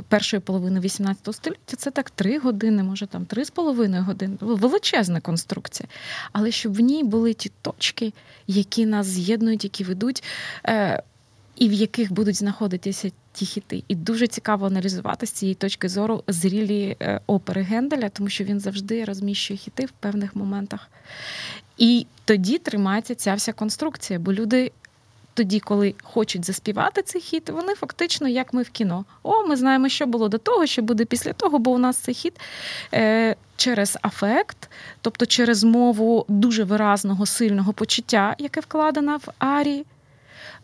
першої 0.07 0.41
половини 0.41 0.79
XVIII 0.79 1.33
століття 1.33 1.75
це 1.77 1.91
так 1.91 2.09
три 2.09 2.39
години, 2.39 2.83
може 2.83 3.07
там 3.07 3.25
три 3.25 3.45
з 3.45 3.49
половиною 3.49 4.03
години. 4.03 4.35
Величезна 4.39 5.21
конструкція. 5.21 5.89
Але 6.31 6.51
щоб 6.51 6.73
в 6.73 6.79
ній 6.79 7.03
були 7.03 7.33
ті 7.33 7.51
точки, 7.61 8.13
які 8.47 8.85
нас 8.85 9.07
з'єднують, 9.07 9.63
які 9.63 9.83
ведуть 9.83 10.23
і 11.55 11.69
в 11.69 11.73
яких 11.73 12.13
будуть 12.13 12.35
знаходитися 12.35 13.11
ті 13.33 13.45
хіти. 13.45 13.83
І 13.87 13.95
дуже 13.95 14.27
цікаво 14.27 14.65
аналізувати 14.65 15.25
з 15.25 15.31
цієї 15.31 15.55
точки 15.55 15.89
зору 15.89 16.23
зрілі 16.27 16.97
е, 17.01 17.19
опери 17.27 17.61
Генделя, 17.61 18.09
тому 18.09 18.29
що 18.29 18.43
він 18.43 18.59
завжди 18.59 19.05
розміщує 19.05 19.57
хіти 19.57 19.85
в 19.85 19.91
певних 19.91 20.35
моментах. 20.35 20.89
І 21.77 22.05
тоді 22.25 22.57
тримається 22.57 23.15
ця 23.15 23.33
вся 23.33 23.53
конструкція, 23.53 24.19
бо 24.19 24.33
люди. 24.33 24.71
Тоді, 25.35 25.59
коли 25.59 25.95
хочуть 26.03 26.45
заспівати 26.45 27.01
цей 27.01 27.21
хіт, 27.21 27.49
вони 27.49 27.75
фактично, 27.75 28.27
як 28.27 28.53
ми 28.53 28.61
в 28.61 28.69
кіно. 28.69 29.05
О, 29.23 29.47
ми 29.47 29.55
знаємо, 29.55 29.89
що 29.89 30.05
було 30.05 30.29
до 30.29 30.37
того, 30.37 30.65
що 30.65 30.81
буде 30.81 31.05
після 31.05 31.33
того, 31.33 31.59
бо 31.59 31.71
у 31.71 31.77
нас 31.77 31.97
цей 31.97 32.15
хіт 32.15 32.39
е, 32.93 33.35
через 33.55 33.97
афект, 34.01 34.69
тобто 35.01 35.25
через 35.25 35.63
мову 35.63 36.25
дуже 36.27 36.63
виразного, 36.63 37.25
сильного 37.25 37.73
почуття, 37.73 38.35
яке 38.39 38.59
вкладено 38.59 39.17
в 39.17 39.27
арії, 39.39 39.85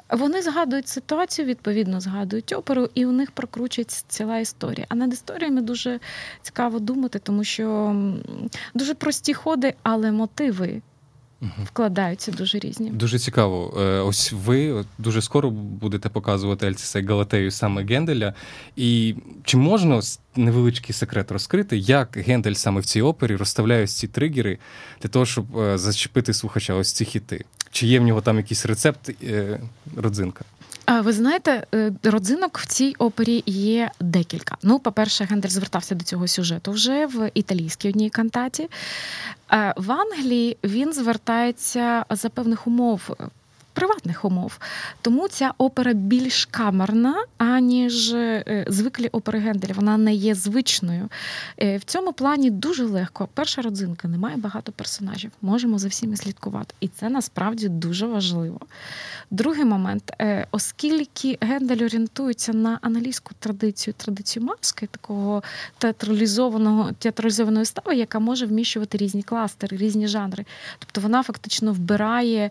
вони 0.10 0.42
згадують 0.42 0.88
ситуацію, 0.88 1.46
відповідно 1.46 2.00
згадують 2.02 2.54
оперу, 2.54 2.90
і 2.94 3.06
у 3.06 3.12
них 3.12 3.32
прокручується 3.32 4.04
ціла 4.08 4.38
історія. 4.38 4.86
А 4.90 4.96
над 4.96 5.14
історіями 5.14 5.62
дуже 5.62 6.00
цікаво 6.42 6.80
думати, 6.80 7.20
тому 7.20 7.44
що 7.44 7.96
дуже 8.74 8.94
прості 8.94 9.34
ходи, 9.34 9.74
але 9.84 10.12
мотиви. 10.12 10.82
Вкладаються 11.64 12.32
дуже 12.32 12.60
різні. 12.60 12.90
Дуже 12.90 13.20
цікаво. 13.20 13.74
Е, 13.80 14.00
ось 14.00 14.32
ви 14.32 14.86
дуже 14.98 15.22
скоро 15.22 15.50
будете 15.52 16.10
показувати 16.10 16.68
Альцісей 16.68 17.06
Галатею 17.06 17.52
саме 17.52 17.84
Генделя. 17.84 18.34
І 18.76 19.16
чи 19.44 19.58
можна 19.58 20.02
невеличкий 20.36 20.94
секрет 20.94 21.32
розкрити, 21.32 21.78
як 21.78 22.18
Гендель 22.18 22.54
саме 22.54 22.82
в 22.82 22.86
цій 22.86 23.02
опері 23.02 23.36
розставляє 23.36 23.84
ось 23.84 23.96
ці 23.96 24.08
тригери 24.08 24.58
для 25.02 25.10
того, 25.10 25.26
щоб 25.26 25.58
е, 25.58 25.78
зачепити 25.78 26.34
слухача 26.34 26.74
ось 26.74 26.94
ці 26.94 27.06
хіти? 27.06 27.46
Чи 27.72 27.88
є 27.88 28.00
в 28.00 28.04
нього 28.04 28.22
там 28.22 28.38
якийсь 28.38 28.66
рецепт 28.66 29.12
е, 29.24 29.60
родзинка? 29.96 30.46
Ви 30.90 31.14
знаєте, 31.14 31.68
е, 31.74 31.92
родзинок 32.04 32.58
в 32.58 32.66
цій 32.66 32.96
опері 32.98 33.44
є 33.46 33.92
декілька. 34.00 34.58
Ну, 34.64 34.80
по-перше, 34.80 35.24
Гендель 35.24 35.50
звертався 35.50 35.96
до 35.96 36.04
цього 36.04 36.28
сюжету 36.28 36.72
вже 36.72 37.06
в 37.06 37.32
італійській 37.34 37.90
одній 37.90 38.10
кантаті. 38.10 38.70
Е, 39.52 39.74
в 39.78 39.92
Англії 39.92 40.58
він 40.64 40.94
звертається 40.94 42.06
за 42.10 42.30
певних 42.30 42.68
умов 42.68 43.10
приватних 43.80 44.26
умов. 44.26 44.60
Тому 45.02 45.28
ця 45.28 45.54
опера 45.58 45.94
більш 45.94 46.46
камерна, 46.46 47.16
аніж 47.38 48.14
е, 48.14 48.66
звиклі 48.68 49.08
опери 49.08 49.40
Генделя. 49.40 49.74
Вона 49.76 49.98
не 49.98 50.14
є 50.14 50.36
звичною. 50.36 51.10
Е, 51.62 51.78
в 51.78 51.84
цьому 51.84 52.14
плані 52.14 52.50
дуже 52.50 52.84
легко. 52.84 53.30
Перша 53.34 53.62
родзинка 53.62 54.08
немає 54.08 54.38
багато 54.38 54.72
персонажів. 54.72 55.32
Можемо 55.42 55.80
за 55.80 55.88
всіми 55.88 56.18
слідкувати. 56.18 56.76
І 56.80 56.88
це 56.88 57.10
насправді 57.10 57.70
дуже 57.70 58.08
важливо. 58.08 58.60
Другий 59.32 59.66
момент, 59.66 60.14
е, 60.22 60.48
оскільки 60.52 61.38
Гендель 61.42 61.86
орієнтується 61.86 62.54
на 62.54 62.80
англійську 62.82 63.32
традицію, 63.40 63.94
традицію 63.98 64.46
маски, 64.46 64.88
такого 64.88 65.44
театралізованого 65.78 66.92
театралізованої 66.92 67.66
стави, 67.66 67.96
яка 67.96 68.20
може 68.20 68.46
вміщувати 68.46 68.98
різні 68.98 69.24
кластери, 69.24 69.78
різні 69.78 70.08
жанри. 70.08 70.46
Тобто 70.80 71.02
вона 71.02 71.24
фактично 71.24 71.74
вбирає 71.74 72.50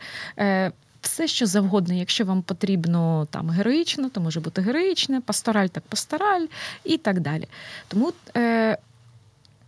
все, 1.08 1.28
що 1.28 1.46
завгодно, 1.46 1.94
якщо 1.94 2.24
вам 2.24 2.42
потрібно 2.42 3.26
там 3.30 3.50
героїчно, 3.50 4.08
то 4.08 4.20
може 4.20 4.40
бути 4.40 4.62
героїчне, 4.62 5.20
пастораль 5.20 5.66
так 5.66 5.82
пастораль 5.88 6.46
і 6.84 6.98
так 6.98 7.20
далі. 7.20 7.44
Тому 7.88 8.12
е, 8.36 8.78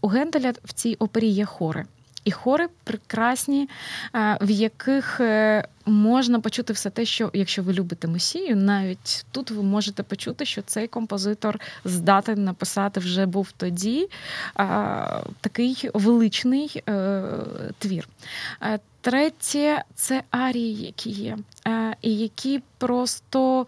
у 0.00 0.08
Генделя 0.08 0.52
в 0.64 0.72
цій 0.72 0.94
опері 0.94 1.28
є 1.28 1.44
хори. 1.44 1.84
І 2.24 2.30
хори 2.30 2.68
прекрасні, 2.84 3.68
е, 4.14 4.38
в 4.40 4.50
яких 4.50 5.20
е, 5.20 5.64
можна 5.86 6.40
почути 6.40 6.72
все 6.72 6.90
те, 6.90 7.04
що 7.04 7.30
якщо 7.32 7.62
ви 7.62 7.72
любите 7.72 8.08
Месію, 8.08 8.56
навіть 8.56 9.26
тут 9.32 9.50
ви 9.50 9.62
можете 9.62 10.02
почути, 10.02 10.44
що 10.44 10.62
цей 10.62 10.88
композитор 10.88 11.60
здатен 11.84 12.44
написати 12.44 13.00
вже 13.00 13.26
був 13.26 13.52
тоді 13.56 14.08
такий 15.40 15.90
величний 15.94 16.82
твір. 17.78 18.08
Третє 19.00 19.84
це 19.94 20.22
арії, 20.30 20.82
які 20.82 21.10
є, 21.10 21.38
і 22.02 22.16
які 22.16 22.62
просто 22.80 23.66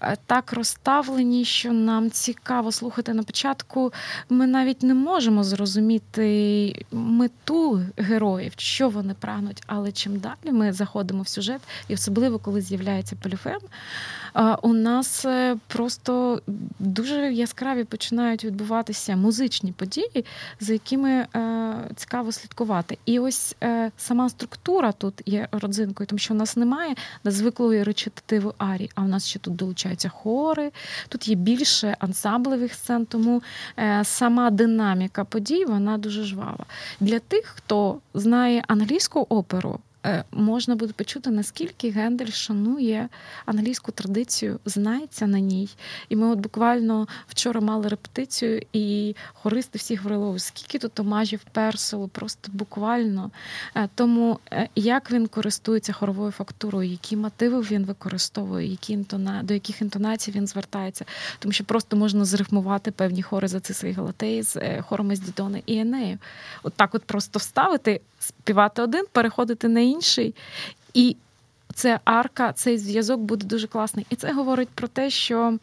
е, 0.00 0.16
так 0.26 0.52
розставлені, 0.52 1.44
що 1.44 1.72
нам 1.72 2.10
цікаво 2.10 2.72
слухати 2.72 3.14
на 3.14 3.22
початку. 3.22 3.92
Ми 4.28 4.46
навіть 4.46 4.82
не 4.82 4.94
можемо 4.94 5.44
зрозуміти 5.44 6.86
мету 6.92 7.80
героїв, 7.96 8.52
що 8.56 8.88
вони 8.88 9.14
прагнуть. 9.14 9.62
Але 9.66 9.92
чим 9.92 10.18
далі 10.18 10.52
ми 10.52 10.72
заходимо 10.72 11.22
в 11.22 11.28
сюжет, 11.28 11.60
і 11.88 11.94
особливо 11.94 12.38
коли 12.38 12.60
з'являється 12.60 13.16
поліфем, 13.22 13.60
е, 14.34 14.56
у 14.62 14.72
нас 14.72 15.26
просто 15.66 16.42
дуже 16.78 17.32
яскраві 17.32 17.84
починають 17.84 18.44
відбуватися 18.44 19.16
музичні 19.16 19.72
події, 19.72 20.24
за 20.60 20.72
якими 20.72 21.26
цікаво 21.96 22.32
слідкувати. 22.32 22.98
І 23.04 23.18
ось 23.18 23.56
сама 23.96 24.28
структура 24.28 24.92
тут 24.92 25.22
є 25.26 25.48
родзинкою, 25.52 26.06
тому 26.06 26.18
що 26.18 26.34
у 26.34 26.36
нас 26.36 26.56
немає 26.56 26.94
звиклої 27.30 27.82
речитативу 27.82 28.54
арі, 28.58 28.90
а 28.94 29.02
у 29.02 29.08
нас 29.08 29.26
ще 29.26 29.38
тут 29.38 29.56
долучаються 29.56 30.08
хори, 30.08 30.72
тут 31.08 31.28
є 31.28 31.34
більше 31.34 31.96
ансамблевих 31.98 32.74
сцен, 32.74 33.06
тому 33.06 33.42
е, 33.78 34.04
сама 34.04 34.50
динаміка 34.50 35.24
подій 35.24 35.64
вона 35.64 35.98
дуже 35.98 36.24
жвава. 36.24 36.64
Для 37.00 37.18
тих, 37.18 37.44
хто 37.44 37.98
знає 38.14 38.64
англійську 38.68 39.26
оперу. 39.28 39.80
Е, 40.06 40.24
можна 40.32 40.76
буде 40.76 40.92
почути, 40.92 41.30
наскільки 41.30 41.90
Гендель 41.90 42.30
шанує 42.30 43.08
англійську 43.46 43.92
традицію, 43.92 44.60
знається 44.64 45.26
на 45.26 45.40
ній. 45.40 45.68
І 46.08 46.16
ми 46.16 46.28
от 46.28 46.38
буквально 46.38 47.06
вчора 47.28 47.60
мали 47.60 47.88
репетицію, 47.88 48.62
і 48.72 49.16
хористи 49.32 49.78
всі 49.78 49.96
говорили, 49.96 50.38
скільки 50.38 50.78
тут 50.78 51.00
омажів 51.00 51.40
перселу, 51.52 52.08
просто 52.08 52.50
буквально. 52.52 53.30
Е, 53.74 53.88
тому 53.94 54.38
е, 54.52 54.68
як 54.74 55.10
він 55.10 55.26
користується 55.26 55.92
хоровою 55.92 56.30
фактурою, 56.30 56.90
які 56.90 57.16
мотиви 57.16 57.60
він 57.60 57.84
використовує, 57.84 58.70
які 58.70 58.92
інтона... 58.92 59.42
до 59.42 59.54
яких 59.54 59.82
інтонацій 59.82 60.30
він 60.30 60.46
звертається, 60.46 61.04
тому 61.38 61.52
що 61.52 61.64
просто 61.64 61.96
можна 61.96 62.24
зрифмувати 62.24 62.90
певні 62.90 63.22
хори 63.22 63.48
за 63.48 63.60
цисей 63.60 63.92
Галатеї 63.92 64.42
з 64.42 64.82
хорами 64.82 65.16
з 65.16 65.20
Дідони 65.20 65.62
і 65.66 65.78
Енею. 65.78 66.18
От 66.62 66.74
так 66.74 66.94
от 66.94 67.04
просто 67.04 67.38
вставити, 67.38 68.00
співати 68.18 68.82
один, 68.82 69.04
переходити 69.12 69.68
на 69.68 69.80
інший. 69.80 70.34
І 70.94 71.16
це 71.74 72.00
арка, 72.04 72.52
цей 72.52 72.78
зв'язок 72.78 73.20
буде 73.20 73.46
дуже 73.46 73.66
класний. 73.66 74.06
І 74.10 74.16
це 74.16 74.32
говорить 74.32 74.68
про 74.68 74.88
те, 74.88 75.10
що 75.10 75.58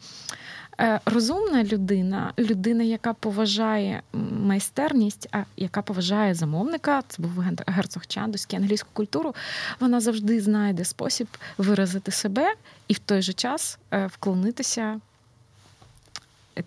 е, 0.80 1.00
розумна 1.06 1.64
людина, 1.64 2.32
людина, 2.38 2.82
яка 2.82 3.12
поважає 3.12 4.02
майстерність, 4.42 5.28
а 5.32 5.42
яка 5.56 5.82
поважає 5.82 6.34
замовника, 6.34 7.02
це 7.08 7.22
був 7.22 7.44
герцог 7.66 8.06
Чандуський, 8.06 8.58
англійську 8.58 8.88
культуру, 8.92 9.34
вона 9.80 10.00
завжди 10.00 10.40
знайде 10.40 10.84
спосіб 10.84 11.26
виразити 11.58 12.10
себе 12.10 12.54
і 12.88 12.94
в 12.94 12.98
той 12.98 13.22
же 13.22 13.32
час 13.32 13.78
е, 13.90 14.06
вклонитися 14.06 15.00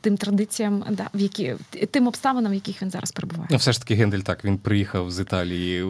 тим 0.02 0.17
традиціям, 0.17 0.84
да, 0.89 1.10
в 1.13 1.19
які 1.19 1.56
тим 1.91 2.08
обставинам, 2.08 2.52
в 2.52 2.56
яких 2.56 2.82
він 2.82 2.91
зараз 2.91 3.12
перебуває. 3.12 3.47
Ну, 3.52 3.58
все 3.58 3.71
ж 3.71 3.80
таки, 3.80 3.95
Гендель 3.95 4.19
так 4.19 4.45
він 4.45 4.58
приїхав 4.58 5.12
з 5.12 5.19
Італії 5.19 5.84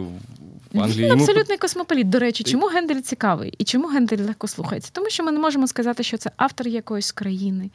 в 0.72 0.80
Англії. 0.80 1.04
Він 1.04 1.20
абсолютний 1.20 1.58
космополіт. 1.58 2.08
До 2.08 2.18
речі, 2.18 2.44
чому 2.44 2.66
Гендель 2.66 3.00
цікавий 3.00 3.54
і 3.58 3.64
чому 3.64 3.88
Гендель 3.88 4.18
легко 4.18 4.48
слухається? 4.48 4.90
Тому 4.92 5.10
що 5.10 5.24
ми 5.24 5.32
не 5.32 5.38
можемо 5.38 5.66
сказати, 5.66 6.02
що 6.02 6.16
це 6.16 6.30
автор 6.36 6.68
якоїсь 6.68 7.12
країни. 7.12 7.70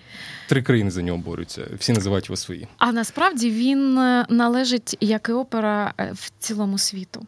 Три 0.48 0.64
країни 0.64 0.92
за 0.92 1.02
нього 1.02 1.18
борються, 1.18 1.62
всі 1.80 1.94
називають 1.94 2.26
його 2.26 2.38
свої. 2.38 2.68
А 2.78 2.92
насправді 2.92 3.50
він 3.52 3.98
е, 3.98 4.26
належить 4.30 4.98
як 5.02 5.30
і 5.30 5.32
опера 5.32 5.94
е, 5.98 6.12
в 6.14 6.32
цілому 6.40 6.78
світу, 6.78 7.26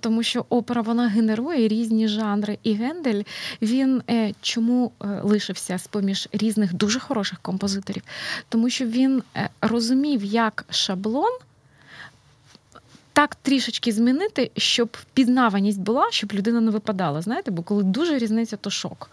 тому 0.00 0.22
що 0.22 0.46
опера 0.48 0.82
вона 0.82 1.08
генерує 1.08 1.68
різні 1.68 2.08
жанри. 2.08 2.58
І 2.62 2.74
Гендель 2.74 3.22
він 3.62 4.02
е, 4.10 4.32
чому 4.40 4.92
лишився 5.22 5.78
з 5.78 5.86
поміж 5.86 6.28
різних 6.32 6.74
дуже 6.74 7.00
хороших 7.00 7.38
композиторів, 7.38 8.02
тому 8.48 8.70
що 8.70 8.86
він 8.86 9.22
розумів, 9.60 10.24
як 10.24 10.64
шаблон 10.70 11.38
так 13.12 13.34
трішечки 13.34 13.92
змінити, 13.92 14.50
щоб 14.56 14.96
впізнаваність 15.00 15.80
була, 15.80 16.10
щоб 16.10 16.32
людина 16.32 16.60
не 16.60 16.70
випадала. 16.70 17.22
Знаєте, 17.22 17.50
бо 17.50 17.62
коли 17.62 17.82
дуже 17.82 18.18
різниця, 18.18 18.56
то 18.56 18.70
шок. 18.70 19.10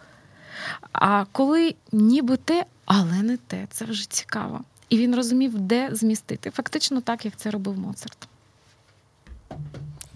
А 0.92 1.26
коли 1.32 1.76
ніби 1.92 2.38
те, 2.38 2.66
але 2.86 3.22
не 3.24 3.38
те, 3.38 3.68
це 3.70 3.86
вже 3.86 4.10
цікаво. 4.10 4.62
І 4.90 4.98
він 4.98 5.16
розумів, 5.16 5.60
де 5.60 5.90
змістити. 5.92 6.50
Фактично 6.50 7.02
так, 7.02 7.26
як 7.26 7.36
це 7.38 7.52
робив 7.52 7.80
Моцарт. 7.80 8.28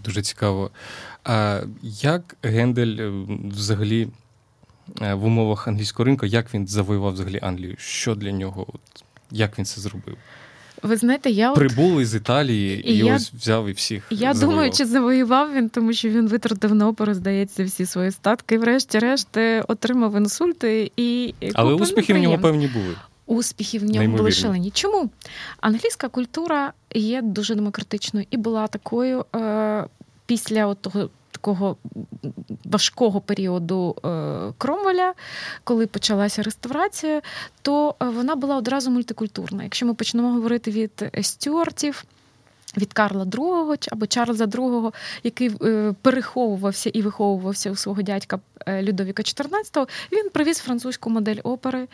Дуже 0.04 0.22
цікаво. 0.22 0.70
А 1.24 1.60
як 1.82 2.36
Гендель 2.42 2.96
е, 3.00 3.26
взагалі 3.54 4.02
е, 4.02 4.08
в 5.00 5.24
умовах 5.24 5.68
англійського 5.68 6.04
ринку, 6.04 6.26
як 6.26 6.54
він 6.54 6.66
завоював 6.66 7.12
взагалі 7.12 7.38
Англію? 7.42 7.74
Що 7.78 8.14
для 8.14 8.32
нього? 8.32 8.66
Як 9.30 9.58
він 9.58 9.64
це 9.64 9.80
зробив? 9.80 10.16
Ви 10.82 10.96
знаєте, 10.96 11.30
я 11.30 11.52
прибули 11.52 12.06
з 12.06 12.14
Італії 12.14 12.90
і, 12.90 12.94
і 12.94 12.96
я... 12.96 13.16
ось 13.16 13.32
взяв 13.32 13.68
і 13.68 13.72
всіх. 13.72 14.06
Я 14.10 14.16
завоював. 14.16 14.40
думаю, 14.40 14.72
чи 14.72 14.84
завоював 14.84 15.54
він, 15.54 15.68
тому 15.68 15.92
що 15.92 16.08
він 16.08 16.28
витратив 16.28 16.74
на 16.74 16.88
оперу, 16.88 17.14
здається, 17.14 17.64
всі 17.64 17.86
свої 17.86 18.10
статки. 18.10 18.58
Врешті-решт 18.58 19.36
е, 19.36 19.64
отримав 19.68 20.16
інсульти 20.16 20.92
і 20.96 21.34
але 21.54 21.74
успіхи 21.74 22.14
в 22.14 22.18
нього 22.18 22.38
певні 22.38 22.66
були. 22.66 22.94
Успіхи 23.26 23.78
в 23.78 23.84
ньому 23.84 24.16
були 24.16 24.30
шалені. 24.30 24.70
Чому 24.70 25.10
англійська 25.60 26.08
культура 26.08 26.72
є 26.94 27.22
дуже 27.22 27.54
демократичною 27.54 28.26
і 28.30 28.36
була 28.36 28.66
такою 28.66 29.24
е, 29.36 29.84
після 30.26 30.74
того 30.74 31.10
такого 31.38 31.76
важкого 32.64 33.20
періоду 33.20 33.96
е, 34.04 34.52
Кромвеля, 34.58 35.14
коли 35.64 35.86
почалася 35.86 36.42
реставрація, 36.42 37.22
то 37.62 37.94
е, 38.02 38.04
вона 38.04 38.36
була 38.36 38.56
одразу 38.56 38.90
мультикультурна. 38.90 39.62
Якщо 39.62 39.86
ми 39.86 39.94
почнемо 39.94 40.32
говорити 40.32 40.70
від 40.70 41.10
стюартів. 41.22 42.04
Від 42.76 42.92
Карла 42.92 43.24
II 43.24 43.88
або 43.92 44.06
Чарльза 44.06 44.44
II, 44.44 44.94
який 45.24 45.50
е, 45.62 45.94
переховувався 46.02 46.90
і 46.90 47.02
виховувався 47.02 47.70
у 47.70 47.76
свого 47.76 48.02
дядька 48.02 48.40
Людовіка 48.68 49.22
XIV, 49.22 49.88
він 50.12 50.30
привіз 50.30 50.58
французьку 50.58 51.10
модель 51.10 51.40
опери, 51.42 51.88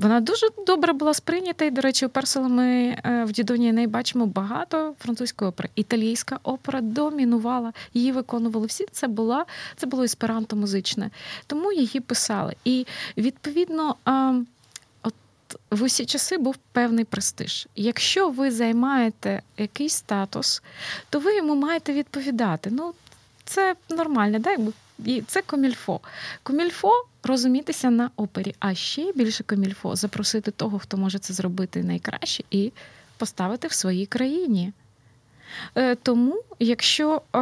вона 0.00 0.20
дуже 0.20 0.46
добре 0.66 0.92
була 0.92 1.14
сприйнята. 1.14 1.64
І, 1.64 1.70
до 1.70 1.80
речі, 1.80 2.06
у 2.06 2.08
Персела 2.08 2.48
ми 2.48 2.66
е, 2.66 3.24
в 3.24 3.32
Дідоні 3.32 3.72
неї 3.72 3.86
бачимо 3.86 4.26
багато 4.26 4.94
французької 5.00 5.48
опери. 5.48 5.68
Італійська 5.74 6.38
опера 6.42 6.80
домінувала, 6.80 7.72
її 7.94 8.12
виконували 8.12 8.66
всі. 8.66 8.86
Це 8.92 9.08
була 9.08 9.46
це 9.76 9.86
було 9.86 10.02
есперанто 10.02 10.56
музичне, 10.56 11.10
тому 11.46 11.72
її 11.72 12.00
писали. 12.00 12.54
І 12.64 12.86
відповідно. 13.16 13.96
В 15.70 15.82
усі 15.82 16.06
часи 16.06 16.38
був 16.38 16.56
певний 16.72 17.04
престиж. 17.04 17.68
Якщо 17.76 18.30
ви 18.30 18.50
займаєте 18.50 19.42
якийсь 19.58 19.94
статус, 19.94 20.62
то 21.10 21.18
ви 21.18 21.36
йому 21.36 21.54
маєте 21.54 21.92
відповідати. 21.92 22.70
Ну, 22.72 22.94
це 23.44 23.74
нормально, 23.88 24.38
да? 24.38 24.56
І 25.04 25.22
це 25.26 25.42
комільфо. 25.42 26.00
Комільфо 26.42 26.92
розумітися 27.22 27.90
на 27.90 28.10
опері, 28.16 28.54
а 28.58 28.74
ще 28.74 29.12
більше 29.12 29.44
комільфо 29.44 29.96
запросити 29.96 30.50
того, 30.50 30.78
хто 30.78 30.96
може 30.96 31.18
це 31.18 31.34
зробити 31.34 31.82
найкраще, 31.82 32.44
і 32.50 32.72
поставити 33.16 33.68
в 33.68 33.72
своїй 33.72 34.06
країні. 34.06 34.72
Е, 35.74 35.94
тому, 35.94 36.42
якщо 36.58 37.22
е, 37.36 37.38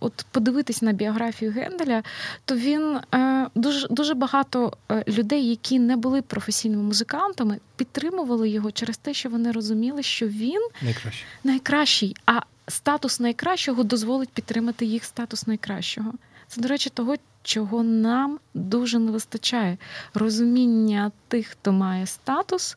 от 0.00 0.26
подивитись 0.30 0.82
на 0.82 0.92
біографію 0.92 1.52
Генделя, 1.52 2.02
то 2.44 2.56
він 2.56 2.98
е, 3.14 3.46
дуже 3.54 3.88
дуже 3.90 4.14
багато 4.14 4.72
людей, 5.08 5.48
які 5.48 5.78
не 5.78 5.96
були 5.96 6.22
професійними 6.22 6.82
музикантами, 6.82 7.58
підтримували 7.76 8.48
його 8.48 8.72
через 8.72 8.98
те, 8.98 9.14
що 9.14 9.28
вони 9.28 9.52
розуміли, 9.52 10.02
що 10.02 10.28
він 10.28 10.68
найкращий. 10.82 11.26
найкращий, 11.44 12.16
а 12.26 12.40
статус 12.68 13.20
найкращого 13.20 13.82
дозволить 13.82 14.28
підтримати 14.28 14.84
їх 14.84 15.04
статус 15.04 15.46
найкращого. 15.46 16.12
Це, 16.48 16.60
до 16.60 16.68
речі, 16.68 16.90
того, 16.90 17.14
чого 17.42 17.82
нам 17.82 18.38
дуже 18.54 18.98
не 18.98 19.10
вистачає 19.10 19.76
розуміння 20.14 21.12
тих, 21.28 21.46
хто 21.46 21.72
має 21.72 22.06
статус 22.06 22.76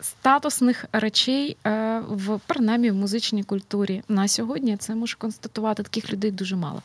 статусних 0.00 0.84
речей 0.92 1.56
е, 1.66 2.02
в 2.08 2.40
принаймні 2.46 2.90
в 2.90 2.94
музичній 2.94 3.44
культурі 3.44 4.02
на 4.08 4.28
сьогодні. 4.28 4.76
Це 4.76 4.94
можу 4.94 5.16
констатувати 5.18 5.82
таких 5.82 6.12
людей 6.12 6.30
дуже 6.30 6.56
мало. 6.56 6.82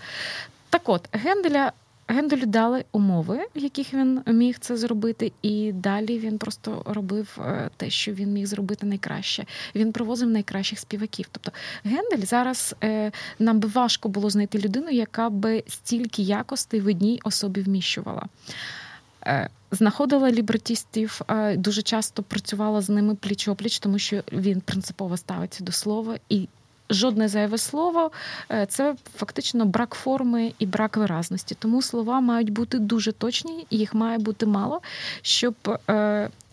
Так, 0.69 0.89
от 0.89 1.09
Генделя. 1.11 1.71
Генделю 2.07 2.45
дали 2.45 2.85
умови, 2.91 3.39
в 3.55 3.59
яких 3.59 3.93
він 3.93 4.21
міг 4.27 4.59
це 4.59 4.77
зробити, 4.77 5.31
і 5.41 5.71
далі 5.71 6.19
він 6.19 6.37
просто 6.37 6.81
робив 6.85 7.37
е, 7.39 7.69
те, 7.77 7.89
що 7.89 8.13
він 8.13 8.33
міг 8.33 8.45
зробити 8.45 8.85
найкраще. 8.85 9.45
Він 9.75 9.91
привозив 9.91 10.29
найкращих 10.29 10.79
співаків. 10.79 11.25
Тобто 11.31 11.51
Гендель 11.83 12.25
зараз 12.25 12.75
е, 12.83 13.11
нам 13.39 13.59
би 13.59 13.67
важко 13.67 14.09
було 14.09 14.29
знайти 14.29 14.59
людину, 14.59 14.89
яка 14.89 15.29
би 15.29 15.63
стільки 15.67 16.21
якостей 16.21 16.81
в 16.81 16.87
одній 16.87 17.19
особі 17.23 17.61
вміщувала. 17.61 18.27
Е, 19.25 19.49
знаходила 19.71 20.31
лібретістів, 20.31 21.21
е, 21.27 21.57
дуже 21.57 21.81
часто 21.81 22.23
працювала 22.23 22.81
з 22.81 22.89
ними 22.89 23.13
пліч-опліч, 23.13 23.81
тому 23.81 23.99
що 23.99 24.23
він 24.31 24.61
принципово 24.61 25.17
ставиться 25.17 25.63
до 25.63 25.71
слова 25.71 26.17
і. 26.29 26.47
Жодне 26.93 27.27
зайве 27.27 27.57
слово 27.57 28.11
е, 28.51 28.65
це 28.65 28.95
фактично 29.15 29.65
брак 29.65 29.93
форми 29.93 30.53
і 30.59 30.65
брак 30.65 30.97
виразності. 30.97 31.55
Тому 31.55 31.81
слова 31.81 32.21
мають 32.21 32.49
бути 32.49 32.79
дуже 32.79 33.11
точні, 33.11 33.67
і 33.69 33.77
їх 33.77 33.93
має 33.93 34.17
бути 34.17 34.45
мало, 34.45 34.81
щоб 35.21 35.55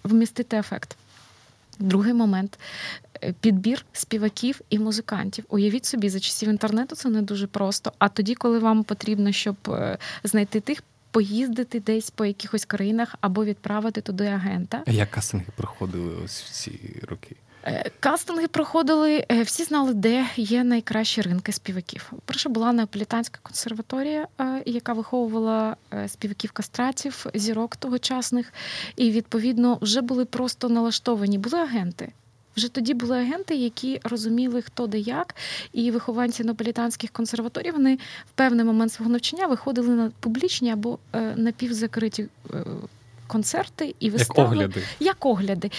вмістити 0.05 0.57
ефект. 0.57 0.97
Другий 1.79 2.15
момент 2.15 2.59
підбір 3.41 3.85
співаків 3.93 4.61
і 4.71 4.79
музикантів. 4.79 5.45
Уявіть 5.49 5.85
собі, 5.85 6.09
за 6.09 6.21
часів 6.21 6.49
інтернету 6.49 6.97
це 6.97 7.09
не 7.09 7.23
дуже 7.23 7.47
просто. 7.47 7.93
А 7.99 8.09
тоді, 8.09 8.35
коли 8.35 8.59
вам 8.59 8.85
потрібно, 8.85 9.33
щоб 9.33 9.57
знайти 10.25 10.61
тих 10.61 10.83
поїздити 11.11 11.81
десь 11.81 12.11
по 12.11 12.25
якихось 12.25 12.65
країнах 12.65 13.15
або 13.21 13.45
відправити 13.45 14.01
туди 14.01 14.27
агента. 14.27 14.83
А 14.87 14.91
як 14.91 15.11
кастинги 15.11 15.47
проходили 15.57 16.15
ось 16.25 16.43
в 16.43 16.51
ці 16.51 17.03
роки? 17.09 17.37
Е, 17.65 17.91
кастинги 18.01 18.49
проходили, 18.49 19.25
е, 19.33 19.43
всі 19.43 19.65
знали, 19.65 19.95
де 19.95 20.27
є 20.37 20.65
найкращі 20.65 21.23
ринки 21.23 21.53
співаків. 21.53 22.13
Перша 22.25 22.49
була 22.49 22.73
Неаполітанська 22.73 23.39
консерваторія, 23.43 24.29
е, 24.41 24.63
яка 24.67 24.93
виховувала 24.93 25.77
співаків 26.09 26.53
кастратів, 26.53 27.27
зірок 27.35 27.77
тогочасних, 27.77 28.53
і 28.97 29.11
відповідно 29.11 29.79
вже 29.81 30.01
були 30.01 30.25
просто 30.25 30.69
налаштовані. 30.69 31.39
Були 31.39 31.59
агенти. 31.59 32.13
Вже 32.57 32.69
тоді 32.69 32.95
були 32.95 33.19
агенти, 33.19 33.55
які 33.55 34.01
розуміли, 34.05 34.63
хто 34.63 34.87
де 34.87 34.99
як, 34.99 35.35
і 35.73 35.91
вихованці 35.91 36.45
наполітанських 36.45 37.11
консерваторій 37.11 37.71
вони 37.71 37.95
в 38.27 38.33
певний 38.35 38.65
момент 38.65 38.93
свого 38.93 39.11
навчання 39.11 39.47
виходили 39.47 39.89
на 39.89 40.11
публічні 40.21 40.71
або 40.71 40.99
напівзакриті 41.37 42.27
концерти 43.27 43.95
і 44.01 44.11
вистави. 44.11 44.41
Як 44.41 44.53
огляди. 44.53 44.83
Як 45.01 45.27
огляди. 45.27 45.71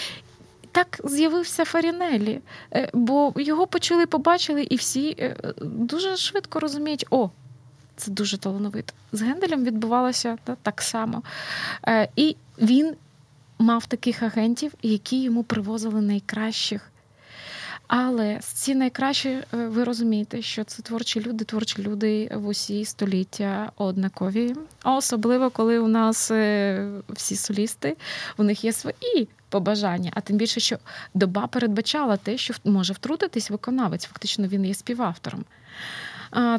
Так 0.72 1.00
з'явився 1.04 1.64
Фарінелі, 1.64 2.40
е, 2.74 2.90
бо 2.92 3.32
його 3.36 3.66
почули, 3.66 4.06
побачили, 4.06 4.62
і 4.62 4.76
всі 4.76 5.34
дуже 5.60 6.16
швидко 6.16 6.60
розуміють, 6.60 7.06
о, 7.10 7.30
це 7.96 8.10
дуже 8.10 8.38
талановито. 8.38 8.94
З 9.12 9.22
Генделем 9.22 9.64
відбувалося 9.64 10.38
та, 10.44 10.56
так 10.62 10.82
само. 10.82 11.22
І 12.16 12.36
він 12.58 12.94
мав 13.58 13.86
таких 13.86 14.22
агентів, 14.22 14.72
які 14.82 15.22
йому 15.22 15.42
привозили 15.42 16.00
найкращих. 16.00 16.92
Але 17.94 18.38
ці 18.42 18.74
найкращі, 18.74 19.28
е, 19.28 19.44
ви 19.52 19.84
розумієте, 19.84 20.42
що 20.42 20.64
це 20.64 20.82
творчі 20.82 21.20
люди, 21.20 21.44
творчі 21.44 21.82
люди 21.82 22.30
в 22.34 22.46
усі 22.46 22.84
століття 22.84 23.72
однакові. 23.76 24.54
Особливо, 24.84 25.50
коли 25.50 25.78
у 25.78 25.88
нас 25.88 26.30
е, 26.30 26.90
всі 27.08 27.36
солісти, 27.36 27.96
у 28.36 28.42
них 28.42 28.64
є 28.64 28.72
свої 28.72 29.28
побажання. 29.52 30.10
А 30.14 30.20
тим 30.20 30.36
більше, 30.36 30.60
що 30.60 30.78
доба 31.14 31.46
передбачала 31.46 32.16
те, 32.16 32.38
що 32.38 32.54
може 32.64 32.92
втрутитись 32.92 33.50
виконавець. 33.50 34.04
Фактично, 34.04 34.46
він 34.46 34.64
є 34.64 34.74
співавтором. 34.74 35.44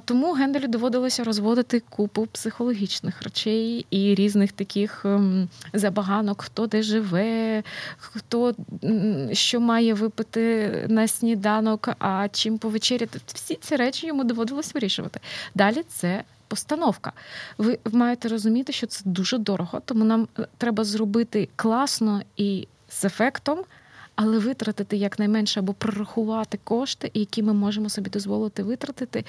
Тому 0.06 0.34
Генделю 0.34 0.67
доводилося 0.67 1.23
розводити 1.23 1.79
купу 1.89 2.25
психологічних 2.25 3.21
речей 3.21 3.86
і 3.89 4.15
різних 4.15 4.51
таких 4.51 5.06
ем, 5.06 5.49
забаганок, 5.73 6.41
хто 6.41 6.67
де 6.67 6.82
живе, 6.82 7.63
хто 7.97 8.56
що 9.32 9.60
має 9.60 9.93
випити 9.93 10.71
на 10.89 11.08
сніданок, 11.08 11.89
а 11.99 12.27
чим 12.32 12.58
повечеряти. 12.58 13.19
Всі 13.34 13.56
ці 13.56 13.75
речі 13.75 14.08
йому 14.08 14.23
доводилось 14.23 14.73
вирішувати. 14.73 15.19
Далі 15.56 15.84
це. 15.89 16.23
Постановка. 16.47 17.12
Ви 17.58 17.79
маєте 17.91 18.27
розуміти, 18.27 18.73
що 18.73 18.88
це 18.88 19.01
дуже 19.06 19.38
дорого, 19.38 19.82
тому 19.86 20.06
нам 20.06 20.27
е, 20.39 20.47
треба 20.58 20.84
зробити 20.84 21.49
класно 21.56 22.21
і 22.38 22.67
з 22.93 23.06
ефектом, 23.06 23.60
але 24.15 24.39
витратити 24.39 24.97
якнайменше 24.97 25.60
або 25.60 25.73
прорахувати 25.73 26.60
кошти, 26.63 27.12
які 27.13 27.43
ми 27.43 27.53
можемо 27.53 27.89
собі 27.89 28.10
дозволити 28.10 28.63
витратити, 28.63 29.25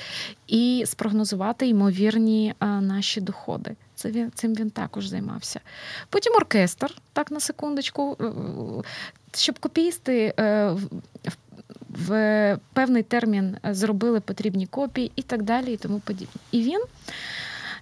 і 0.47 0.85
спрогнозувати 0.87 1.69
ймовірні 1.69 2.55
наші 2.61 3.21
доходи. 3.21 3.77
Це 3.95 4.11
він 4.11 4.31
цим 4.35 4.55
він 4.55 4.71
також 4.71 5.07
займався. 5.07 5.61
Потім 6.09 6.35
оркестр, 6.35 6.97
так 7.13 7.31
на 7.31 7.41
секундочку, 7.41 8.17
е, 8.21 8.25
щоб 9.35 9.59
копісти 9.59 10.35
е, 10.39 10.77
в 11.91 12.59
певний 12.73 13.03
термін 13.03 13.57
зробили 13.65 14.21
потрібні 14.21 14.67
копії 14.67 15.13
і 15.17 15.23
так 15.23 15.43
далі, 15.43 15.73
і 15.73 15.77
тому 15.77 16.01
подібне. 16.01 16.41
І 16.51 16.63
він. 16.63 16.81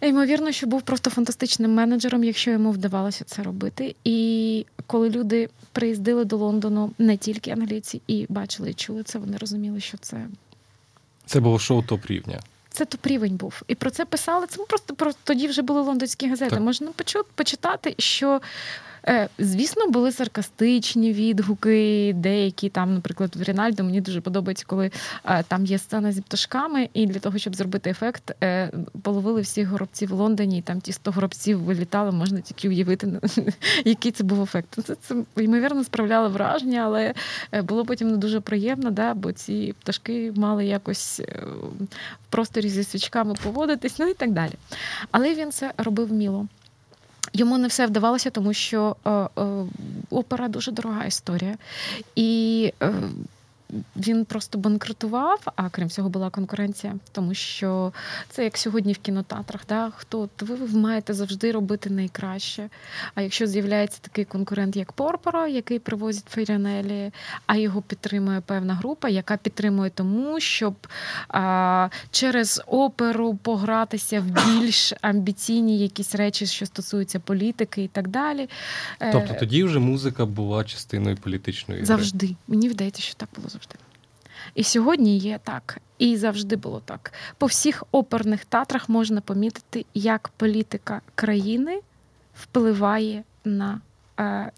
Ймовірно, 0.08 0.52
що 0.52 0.66
був 0.66 0.82
просто 0.82 1.10
фантастичним 1.10 1.74
менеджером, 1.74 2.24
якщо 2.24 2.50
йому 2.50 2.70
вдавалося 2.70 3.24
це 3.24 3.42
робити. 3.42 3.94
І 4.04 4.66
коли 4.86 5.10
люди 5.10 5.48
приїздили 5.72 6.24
до 6.24 6.36
Лондону, 6.36 6.90
не 6.98 7.16
тільки 7.16 7.50
англійці, 7.50 8.02
і 8.06 8.26
бачили 8.28 8.70
і 8.70 8.74
чули 8.74 9.02
це, 9.02 9.18
вони 9.18 9.36
розуміли, 9.36 9.80
що 9.80 9.98
це 9.98 10.26
Це 11.26 11.40
було 11.40 11.58
шоу 11.58 11.82
топ 11.82 12.06
рівня. 12.06 12.40
Це 12.70 12.84
топ 12.84 13.06
рівень 13.06 13.36
був. 13.36 13.62
І 13.68 13.74
про 13.74 13.90
це 13.90 14.04
писали. 14.04 14.46
Це 14.46 14.64
просто 14.68 14.94
про 14.94 15.12
тоді 15.24 15.46
вже 15.46 15.62
були 15.62 15.80
лондонські 15.80 16.28
газети. 16.28 16.50
Так. 16.50 16.60
Можна 16.60 16.90
почитати, 17.34 17.94
що 17.98 18.40
звісно, 19.38 19.86
були 19.86 20.12
саркастичні 20.12 21.12
відгуки, 21.12 22.12
деякі 22.16 22.68
там, 22.68 22.94
наприклад, 22.94 23.36
в 23.36 23.42
Рінальдо 23.42 23.84
мені 23.84 24.00
дуже 24.00 24.20
подобається, 24.20 24.64
коли 24.68 24.90
е, 25.24 25.42
там 25.42 25.66
є 25.66 25.78
сцена 25.78 26.12
зі 26.12 26.20
пташками, 26.20 26.88
і 26.94 27.06
для 27.06 27.20
того, 27.20 27.38
щоб 27.38 27.54
зробити 27.54 27.90
ефект, 27.90 28.32
е, 28.42 28.70
половили 29.02 29.40
всіх 29.40 29.68
горобців 29.68 30.08
в 30.08 30.12
Лондоні, 30.12 30.58
і 30.58 30.62
там 30.62 30.80
ті 30.80 30.92
100 30.92 31.10
горобців 31.10 31.60
вилітали, 31.60 32.12
можна 32.12 32.40
тільки 32.40 32.68
уявити, 32.68 33.20
який 33.84 34.12
це 34.12 34.24
був 34.24 34.42
ефект. 34.42 34.78
Це 34.86 34.94
це 34.94 35.14
ймовірно 35.36 35.84
справляло 35.84 36.28
враження, 36.28 36.82
але 36.84 37.14
було 37.62 37.84
потім 37.84 38.10
не 38.10 38.16
дуже 38.16 38.40
приємно, 38.40 38.90
да, 38.90 39.14
бо 39.14 39.32
ці 39.32 39.74
пташки 39.80 40.32
мали 40.36 40.66
якось 40.66 41.20
в 41.20 42.30
просторі 42.30 42.68
зі 42.68 42.84
свічками 42.84 43.34
поводитись, 43.42 43.98
ну 43.98 44.08
і 44.08 44.14
так 44.14 44.30
далі. 44.30 44.52
Але 45.10 45.34
він 45.34 45.52
це 45.52 45.72
робив 45.76 46.12
міло. 46.12 46.46
Йому 47.32 47.58
не 47.58 47.68
все 47.68 47.86
вдавалося, 47.86 48.30
тому 48.30 48.52
що 48.52 48.96
е, 49.06 49.10
е, 49.10 49.28
опера 50.10 50.48
дуже 50.48 50.72
дорога 50.72 51.04
історія. 51.04 51.56
І 52.16 52.72
е, 52.82 52.92
він 53.96 54.24
просто 54.24 54.58
банкрутував, 54.58 55.40
а 55.56 55.68
крім 55.68 55.90
цього 55.90 56.08
була 56.08 56.30
конкуренція, 56.30 56.94
тому 57.12 57.34
що 57.34 57.92
це 58.28 58.44
як 58.44 58.58
сьогодні 58.58 58.92
в 58.92 58.98
кінотеатрах. 58.98 59.60
Да? 59.68 59.92
Хто 59.96 60.28
ви 60.40 60.78
маєте 60.78 61.14
завжди 61.14 61.52
робити 61.52 61.90
найкраще. 61.90 62.68
А 63.14 63.22
якщо 63.22 63.46
з'являється 63.46 63.98
такий 64.00 64.24
конкурент, 64.24 64.76
як 64.76 64.92
Порпоро, 64.92 65.46
який 65.46 65.78
привозить 65.78 66.24
Феріанелі, 66.28 67.12
а 67.46 67.56
його 67.56 67.82
підтримує 67.82 68.40
певна 68.40 68.74
група, 68.74 69.08
яка 69.08 69.36
підтримує 69.36 69.90
тому, 69.90 70.40
щоб 70.40 70.74
а, 71.28 71.88
через 72.10 72.62
оперу 72.66 73.34
погратися 73.34 74.20
в 74.20 74.24
більш 74.24 74.92
амбіційні 75.00 75.78
якісь 75.78 76.14
речі, 76.14 76.46
що 76.46 76.66
стосуються 76.66 77.20
політики 77.20 77.84
і 77.84 77.88
так 77.88 78.08
далі. 78.08 78.48
Тобто 79.12 79.34
тоді 79.34 79.64
вже 79.64 79.78
музика 79.78 80.26
була 80.26 80.64
частиною 80.64 81.16
політичної 81.16 81.84
завжди. 81.84 82.36
Мені 82.48 82.68
вдається, 82.68 83.02
що 83.02 83.14
так 83.14 83.28
було 83.36 83.48
завжди. 83.48 83.61
І 84.54 84.64
сьогодні 84.64 85.18
є 85.18 85.40
так, 85.44 85.78
і 85.98 86.16
завжди 86.16 86.56
було 86.56 86.82
так. 86.84 87.12
По 87.38 87.46
всіх 87.46 87.84
оперних 87.92 88.44
театрах 88.44 88.88
можна 88.88 89.20
помітити, 89.20 89.84
як 89.94 90.30
політика 90.36 91.00
країни 91.14 91.80
впливає 92.34 93.22
на 93.44 93.80
е, 94.18 94.52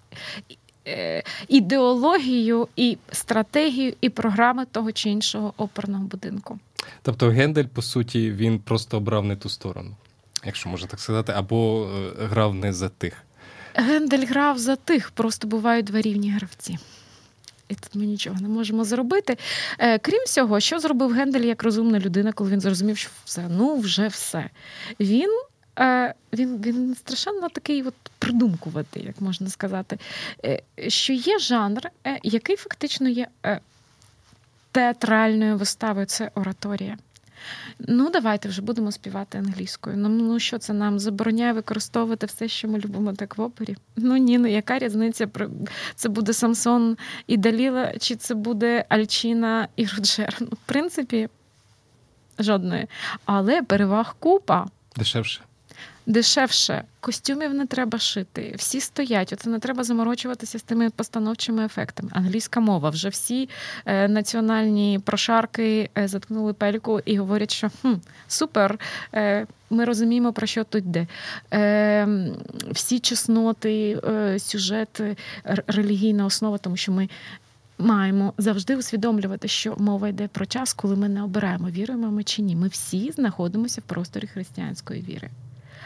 е, 0.86 1.22
ідеологію 1.48 2.68
і 2.76 2.98
стратегію 3.12 3.94
і 4.00 4.08
програми 4.08 4.66
того 4.70 4.92
чи 4.92 5.10
іншого 5.10 5.54
оперного 5.56 6.04
будинку. 6.04 6.58
Тобто 7.02 7.28
Гендель, 7.28 7.64
по 7.64 7.82
суті, 7.82 8.30
він 8.30 8.58
просто 8.58 8.96
обрав 8.96 9.24
не 9.24 9.36
ту 9.36 9.48
сторону, 9.48 9.96
якщо 10.44 10.68
можна 10.68 10.88
так 10.88 11.00
сказати, 11.00 11.32
або 11.36 11.88
е, 12.20 12.26
грав 12.26 12.54
не 12.54 12.72
за 12.72 12.88
тих. 12.88 13.22
Гендель 13.74 14.26
грав 14.26 14.58
за 14.58 14.76
тих, 14.76 15.10
просто 15.10 15.48
бувають 15.48 15.86
два 15.86 16.00
рівні 16.00 16.30
гравці. 16.30 16.78
І 17.74 17.76
тут 17.82 17.94
ми 17.94 18.06
нічого 18.06 18.36
не 18.40 18.48
можемо 18.48 18.84
зробити. 18.84 19.36
Е, 19.78 19.98
крім 19.98 20.24
цього, 20.26 20.60
що 20.60 20.78
зробив 20.78 21.12
Гендель 21.12 21.40
як 21.40 21.62
розумна 21.62 21.98
людина, 21.98 22.32
коли 22.32 22.50
він 22.50 22.60
зрозумів, 22.60 22.98
що 22.98 23.10
все, 23.24 23.46
ну 23.50 23.76
вже 23.78 24.08
все. 24.08 24.50
Він 25.00 25.30
е, 25.78 26.14
він, 26.32 26.62
він 26.62 26.94
страшенно 26.94 27.48
такий 27.48 27.82
от 27.82 27.94
придумкуватий, 28.18 29.04
як 29.04 29.20
можна 29.20 29.48
сказати, 29.50 29.98
е, 30.44 30.62
що 30.88 31.12
є 31.12 31.38
жанр, 31.38 31.82
е, 32.06 32.18
який 32.22 32.56
фактично 32.56 33.08
є 33.08 33.26
е, 33.46 33.60
театральною 34.72 35.56
виставою, 35.56 36.06
це 36.06 36.30
ораторія. 36.34 36.98
Ну, 37.78 38.10
давайте 38.10 38.48
вже 38.48 38.62
будемо 38.62 38.92
співати 38.92 39.38
англійською. 39.38 39.96
Ну, 39.96 40.08
ну 40.08 40.38
що 40.38 40.58
це 40.58 40.72
нам 40.72 40.98
забороняє 40.98 41.52
використовувати 41.52 42.26
все, 42.26 42.48
що 42.48 42.68
ми 42.68 42.78
любимо 42.78 43.12
так 43.12 43.38
в 43.38 43.40
опері? 43.40 43.76
Ну 43.96 44.16
ні, 44.16 44.38
ну 44.38 44.48
яка 44.48 44.78
різниця? 44.78 45.28
Це 45.94 46.08
буде 46.08 46.32
Самсон 46.32 46.96
і 47.26 47.36
Даліла, 47.36 47.92
чи 47.98 48.16
це 48.16 48.34
буде 48.34 48.84
Альчина 48.88 49.68
і 49.76 49.86
Роджер? 49.86 50.36
Ну, 50.40 50.46
в 50.46 50.66
принципі, 50.66 51.28
жодної. 52.38 52.86
Але 53.24 53.62
переваг 53.62 54.16
купа. 54.18 54.66
Дешевше 54.96 55.40
дешевше, 56.06 56.84
костюмів 57.00 57.54
не 57.54 57.66
треба 57.66 57.98
шити, 57.98 58.54
всі 58.58 58.80
стоять. 58.80 59.32
Оце 59.32 59.50
не 59.50 59.58
треба 59.58 59.84
заморочуватися 59.84 60.58
з 60.58 60.62
тими 60.62 60.90
постановчими 60.90 61.64
ефектами. 61.64 62.10
Англійська 62.12 62.60
мова 62.60 62.90
вже 62.90 63.08
всі 63.08 63.48
е, 63.86 64.08
національні 64.08 65.00
прошарки 65.04 65.90
е, 65.98 66.08
заткнули 66.08 66.52
пельку 66.52 67.00
і 67.04 67.18
говорять, 67.18 67.50
що 67.50 67.70
хм, 67.82 67.94
супер. 68.28 68.78
Е, 69.14 69.46
ми 69.70 69.84
розуміємо, 69.84 70.32
про 70.32 70.46
що 70.46 70.64
тут 70.64 70.84
йде. 70.84 71.06
Е, 71.52 72.08
Всі 72.70 72.98
чесноти, 72.98 74.00
е, 74.08 74.38
сюжет, 74.38 75.00
релігійна 75.66 76.26
основа, 76.26 76.58
тому 76.58 76.76
що 76.76 76.92
ми. 76.92 77.08
Маємо 77.78 78.32
завжди 78.38 78.76
усвідомлювати, 78.76 79.48
що 79.48 79.74
мова 79.78 80.08
йде 80.08 80.28
про 80.28 80.46
час, 80.46 80.72
коли 80.72 80.96
ми 80.96 81.08
не 81.08 81.22
обираємо, 81.22 81.70
віруємо 81.70 82.10
ми 82.10 82.24
чи 82.24 82.42
ні. 82.42 82.56
Ми 82.56 82.68
всі 82.68 83.10
знаходимося 83.10 83.80
в 83.80 83.84
просторі 83.84 84.26
християнської 84.26 85.02
віри 85.02 85.30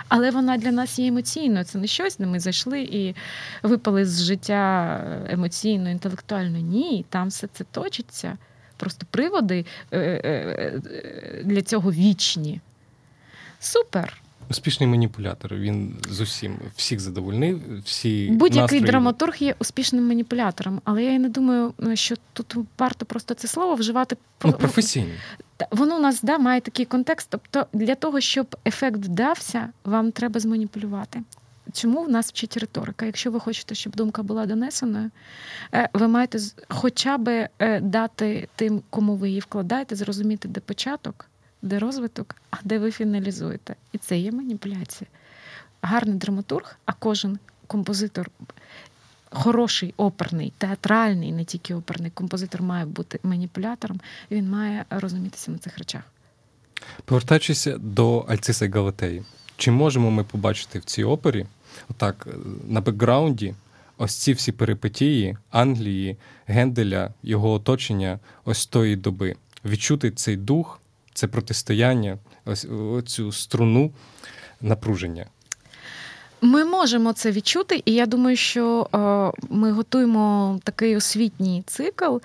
але 0.09 0.31
вона 0.31 0.57
для 0.57 0.73
нас 0.73 0.99
є 0.99 1.07
емоційною. 1.07 1.65
Це 1.65 1.79
не 1.79 1.87
щось, 1.87 2.17
де 2.17 2.27
ми 2.27 2.41
зайшли 2.41 2.81
і 2.81 3.15
випали 3.63 4.05
з 4.05 4.23
життя 4.23 5.01
емоційно, 5.29 5.91
інтелектуально. 5.91 6.59
Ні, 6.59 7.05
там 7.09 7.29
все 7.29 7.47
це 7.47 7.65
точиться. 7.65 8.39
Просто 8.77 9.07
приводи 9.11 9.67
е, 9.91 9.99
е, 9.99 10.21
е, 10.25 11.43
для 11.45 11.63
цього 11.63 11.93
вічні. 11.93 12.61
Супер. 13.61 14.23
Успішний 14.51 14.89
маніпулятор. 14.89 15.55
Він 15.55 15.97
з 16.09 16.21
усім 16.21 16.59
всіх 16.77 17.01
задовольнив. 17.01 17.83
всі 17.85 18.29
Будь-який 18.31 18.61
настрої... 18.61 18.85
драматург 18.85 19.37
є 19.39 19.55
успішним 19.59 20.09
маніпулятором, 20.09 20.81
але 20.85 21.05
я 21.05 21.19
не 21.19 21.29
думаю, 21.29 21.75
що 21.95 22.15
тут 22.33 22.57
варто 22.79 23.07
просто 23.07 23.35
це 23.35 23.49
слово 23.49 23.75
вживати 23.75 24.17
ну, 24.45 24.53
професійно. 24.53 25.11
Воно 25.71 25.97
у 25.97 26.01
нас 26.01 26.23
да, 26.23 26.39
має 26.39 26.61
такий 26.61 26.85
контекст. 26.85 27.29
Тобто, 27.31 27.67
для 27.73 27.95
того, 27.95 28.21
щоб 28.21 28.57
ефект 28.67 28.97
вдався, 28.97 29.69
вам 29.85 30.13
треба 30.13 30.41
зманіпулювати. 30.41 31.23
Чому 31.73 32.03
в 32.03 32.11
нас 32.11 32.29
вчить 32.29 32.57
риторика? 32.57 33.07
Якщо 33.07 33.31
ви 33.31 33.41
хочете, 33.41 33.75
щоб 33.75 33.97
думка 33.97 34.23
була 34.23 34.47
донесеною, 34.47 35.11
е, 35.75 35.89
ви 35.93 36.09
маєте 36.09 36.39
хоча 36.69 37.19
б 37.19 37.49
е, 37.59 37.81
дати 37.81 38.49
тим, 38.57 38.83
кому 38.91 39.17
ви 39.17 39.29
її 39.29 39.41
вкладаєте, 39.41 39.97
зрозуміти, 39.97 40.49
де 40.49 40.61
початок, 40.61 41.27
де 41.63 41.79
розвиток, 41.79 42.37
а 42.51 42.57
де 42.65 42.79
ви 42.79 42.91
фіналізуєте. 42.91 43.75
І 43.93 43.99
це 43.99 44.19
є 44.19 44.33
маніпуляція. 44.33 45.09
Гарний 45.83 46.17
драматург, 46.17 46.77
а 46.87 46.93
кожен 46.93 47.39
композитор. 47.67 48.31
Хороший 49.31 49.95
оперний, 49.97 50.53
театральний, 50.59 51.33
не 51.33 51.45
тільки 51.45 51.75
оперний 51.75 52.11
композитор 52.11 52.63
має 52.63 52.87
бути 52.87 53.21
маніпулятором, 53.23 54.01
він 54.31 54.51
має 54.51 54.85
розумітися 54.91 55.51
на 55.51 55.59
цих 55.59 55.79
речах. 55.79 56.03
Повертаючись 57.05 57.69
до 57.79 58.19
Альциса 58.19 58.69
Галатеї, 58.69 59.23
чи 59.57 59.71
можемо 59.71 60.11
ми 60.11 60.25
побачити 60.25 60.79
в 60.79 60.85
цій 60.85 61.05
опері, 61.05 61.47
отак, 61.91 62.29
на 62.69 62.81
бекграунді, 62.81 63.55
ось 63.99 64.15
ці 64.15 64.33
всі 64.33 64.53
перипетії 64.53 65.37
Англії, 65.51 66.17
Генделя, 66.47 67.15
його 67.23 67.53
оточення, 67.53 68.19
ось 68.45 68.67
тої 68.67 68.97
доби, 68.97 69.37
відчути 69.65 70.11
цей 70.11 70.37
дух, 70.37 70.81
це 71.19 71.27
протистояння, 71.27 72.19
ось 72.45 72.67
цю 73.07 73.33
струну 73.33 73.93
напруження. 74.61 75.27
Ми 76.41 76.65
можемо 76.65 77.13
це 77.13 77.31
відчути, 77.31 77.83
і 77.85 77.95
я 77.95 78.07
думаю, 78.07 78.37
що 78.37 78.89
е, 78.95 78.99
ми 79.51 79.73
готуємо 79.73 80.59
такий 80.65 80.97
освітній 80.97 81.63
цикл, 81.67 82.17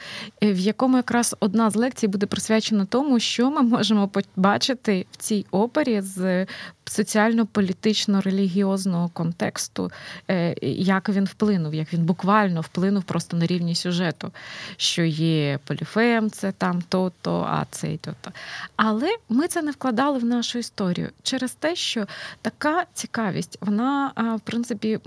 е, 0.44 0.54
в 0.54 0.60
якому 0.60 0.98
якраз 0.98 1.36
одна 1.40 1.70
з 1.70 1.76
лекцій 1.76 2.08
буде 2.08 2.26
присвячена 2.26 2.86
тому, 2.86 3.20
що 3.20 3.52
ми 3.52 3.62
можемо 3.62 4.08
побачити 4.08 5.06
в 5.12 5.18
цій 5.18 5.46
опері 5.52 6.02
з 6.02 6.46
соціально-політично-релігіозного 6.86 9.10
контексту, 9.10 9.92
е, 10.30 10.56
як 10.78 11.10
він 11.10 11.26
вплинув, 11.26 11.74
як 11.74 11.94
він 11.94 12.06
буквально 12.06 12.62
вплинув 12.62 13.04
просто 13.04 13.38
на 13.38 13.46
рівні 13.46 13.76
сюжету, 13.76 14.32
що 14.78 15.04
є 15.04 15.60
поліфем, 15.66 16.32
це 16.32 16.52
там 16.52 16.82
то-то, 16.90 17.48
а 17.50 17.66
це 17.72 17.94
й 17.94 17.98
то-то. 17.98 18.32
Але 18.76 19.16
ми 19.30 19.48
це 19.48 19.62
не 19.62 19.72
вкладали 19.72 20.20
в 20.20 20.26
нашу 20.26 20.60
історію 20.60 21.10
через 21.24 21.52
те, 21.52 21.76
що 21.76 22.08
така 22.42 22.86
цікавість, 22.94 23.58
вона, 23.62 24.12
в 24.38 24.40
принципі, 24.40 25.00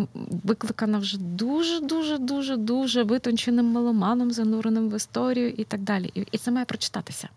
викликана 0.44 0.98
вже 0.98 1.18
дуже, 1.18 1.80
дуже, 1.80 2.18
дуже, 2.18 2.56
дуже 2.56 3.02
витонченим 3.02 3.66
меломаном, 3.66 4.30
зануреним 4.30 4.90
в 4.90 4.96
історію 4.96 5.48
і 5.48 5.64
так 5.64 5.80
далі. 5.80 6.26
І 6.32 6.38
це 6.38 6.50
має 6.50 6.64
прочитатися. 6.64 7.28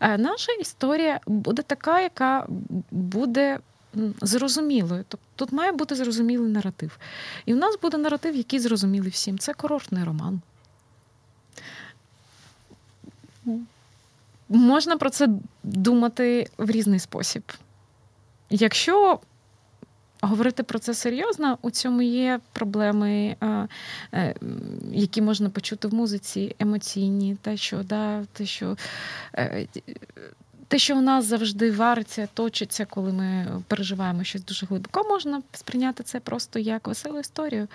Е, 0.00 0.18
наша 0.18 0.52
історія 0.52 1.20
буде 1.26 1.62
така, 1.62 2.00
яка 2.00 2.46
буде 2.90 3.58
зрозумілою. 4.22 5.04
Тобто 5.08 5.26
тут 5.36 5.52
має 5.52 5.72
бути 5.72 5.94
зрозумілий 5.94 6.50
наратив. 6.50 6.98
І 7.46 7.54
в 7.54 7.56
нас 7.56 7.78
буде 7.82 7.98
наратив, 7.98 8.36
який 8.36 8.58
зрозумілий 8.58 9.10
всім. 9.10 9.38
Це 9.38 9.54
курортний 9.54 10.04
роман. 10.04 10.40
Можна 14.48 14.96
про 14.96 15.10
це 15.10 15.28
думати 15.62 16.50
в 16.58 16.70
різний 16.70 16.98
спосіб. 16.98 17.42
Якщо 18.50 19.20
говорити 20.26 20.62
про 20.62 20.78
це 20.78 20.94
серйозно, 20.94 21.58
у 21.62 21.70
цьому 21.70 22.02
є 22.02 22.40
проблеми, 22.52 23.36
е, 24.12 24.34
які 24.92 25.22
можна 25.22 25.50
почути 25.50 25.88
в 25.88 25.94
музиці, 25.94 26.56
емоційні, 26.58 27.36
те, 27.42 27.56
що 27.56 27.82
да, 27.82 28.24
те, 28.32 28.46
що 28.46 28.76
е, 29.34 29.66
те, 30.68 30.78
що 30.78 30.96
у 30.96 31.00
нас 31.00 31.24
завжди 31.24 31.70
вариться, 31.70 32.28
точиться, 32.34 32.84
коли 32.84 33.12
ми 33.12 33.62
переживаємо 33.68 34.24
щось 34.24 34.44
дуже 34.44 34.66
глибоко, 34.66 35.04
можна 35.08 35.42
сприйняти 35.52 36.02
це 36.02 36.20
просто 36.20 36.58
як 36.58 36.88
веселу 36.88 37.18
історію. 37.18 37.68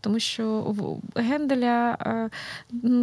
Тому 0.00 0.18
що 0.18 0.60
в 0.60 1.00
Генделя 1.20 1.98
е, 2.00 2.30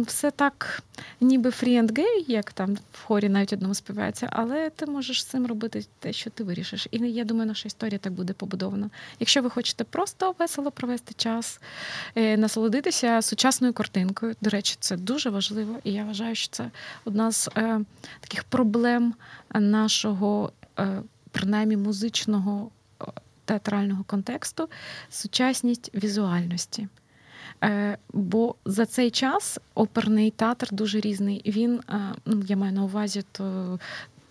все 0.02 0.30
так, 0.30 0.82
ніби 1.20 1.50
gay, 1.50 2.24
як 2.26 2.52
там 2.52 2.74
в 2.92 3.04
хорі 3.04 3.28
навіть 3.28 3.52
одному 3.52 3.74
співається, 3.74 4.28
але 4.32 4.70
ти 4.70 4.86
можеш 4.86 5.22
з 5.22 5.26
цим 5.26 5.46
робити 5.46 5.86
те, 5.98 6.12
що 6.12 6.30
ти 6.30 6.44
вирішиш. 6.44 6.88
І 6.90 6.98
я 6.98 7.24
думаю, 7.24 7.46
наша 7.46 7.66
історія 7.66 7.98
так 7.98 8.12
буде 8.12 8.32
побудована. 8.32 8.90
Якщо 9.20 9.42
ви 9.42 9.50
хочете 9.50 9.84
просто 9.84 10.34
весело 10.38 10.70
провести 10.70 11.14
час, 11.16 11.60
е, 12.14 12.36
насолодитися 12.36 13.22
сучасною 13.22 13.72
картинкою, 13.72 14.34
до 14.40 14.50
речі, 14.50 14.76
це 14.80 14.96
дуже 14.96 15.30
важливо, 15.30 15.78
і 15.84 15.92
я 15.92 16.04
вважаю, 16.04 16.34
що 16.34 16.48
це 16.50 16.70
одна 17.04 17.32
з 17.32 17.48
е, 17.56 17.80
таких 18.20 18.44
проблем 18.44 19.14
нашого, 19.54 20.52
е, 20.78 21.02
принаймні 21.30 21.76
музичного 21.76 22.70
е, 23.00 23.04
театрального 23.44 24.04
контексту 24.04 24.68
сучасність 25.10 25.90
візуальності. 25.94 26.88
Е, 27.64 27.98
бо 28.12 28.54
за 28.64 28.86
цей 28.86 29.10
час 29.10 29.58
оперний 29.74 30.30
театр 30.30 30.68
дуже 30.72 31.00
різний. 31.00 31.42
Він, 31.46 31.80
ну 32.26 32.42
я 32.46 32.56
маю 32.56 32.72
на 32.72 32.84
увазі, 32.84 33.24
то 33.32 33.78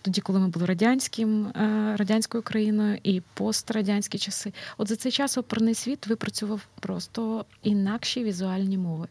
тоді, 0.02 0.20
коли 0.20 0.38
ми 0.38 0.48
були 0.48 0.66
радянським, 0.66 1.52
радянською 1.96 2.42
країною 2.42 2.98
і 3.02 3.22
пострадянські 3.34 4.18
часи. 4.18 4.52
От 4.78 4.88
за 4.88 4.96
цей 4.96 5.12
час 5.12 5.38
оперний 5.38 5.74
світ 5.74 6.06
випрацював 6.06 6.60
просто 6.80 7.44
інакші 7.62 8.24
візуальні 8.24 8.78
мови. 8.78 9.08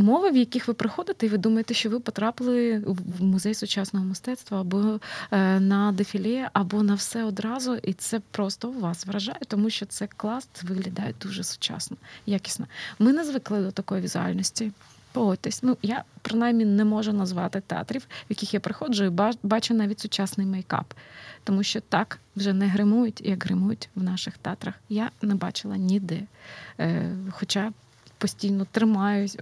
Мови, 0.00 0.30
в 0.30 0.36
яких 0.36 0.68
ви 0.68 0.74
приходите, 0.74 1.26
і 1.26 1.28
ви 1.28 1.38
думаєте, 1.38 1.74
що 1.74 1.90
ви 1.90 2.00
потрапили 2.00 2.78
в 3.18 3.22
музей 3.22 3.54
сучасного 3.54 4.06
мистецтва 4.06 4.60
або 4.60 5.00
е, 5.30 5.60
на 5.60 5.92
дефіле, 5.92 6.50
або 6.52 6.82
на 6.82 6.94
все 6.94 7.24
одразу, 7.24 7.74
і 7.74 7.92
це 7.92 8.20
просто 8.30 8.70
вас 8.70 9.06
вражає, 9.06 9.40
тому 9.46 9.70
що 9.70 9.86
це 9.86 10.06
клас 10.16 10.48
виглядає 10.62 11.14
дуже 11.22 11.44
сучасно, 11.44 11.96
якісно. 12.26 12.66
Ми 12.98 13.12
не 13.12 13.24
звикли 13.24 13.62
до 13.62 13.70
такої 13.70 14.02
візуальності. 14.02 14.72
Погодьтесь, 15.12 15.62
ну 15.62 15.76
я 15.82 16.04
принаймні 16.22 16.64
не 16.64 16.84
можу 16.84 17.12
назвати 17.12 17.62
театрів, 17.66 18.02
в 18.02 18.26
яких 18.28 18.54
я 18.54 18.60
приходжу 18.60 19.04
і 19.04 19.10
бачу 19.42 19.74
навіть 19.74 20.00
сучасний 20.00 20.46
мейкап. 20.46 20.94
Тому 21.44 21.62
що 21.62 21.80
так 21.80 22.18
вже 22.36 22.52
не 22.52 22.66
гримують, 22.66 23.20
як 23.24 23.44
гримують 23.44 23.88
в 23.94 24.02
наших 24.02 24.38
театрах. 24.38 24.74
Я 24.88 25.10
не 25.22 25.34
бачила 25.34 25.76
ніде. 25.76 26.20
Е, 26.80 27.16
Хоча 27.30 27.72
постійно 28.20 28.66
тримаюсь, 28.70 29.36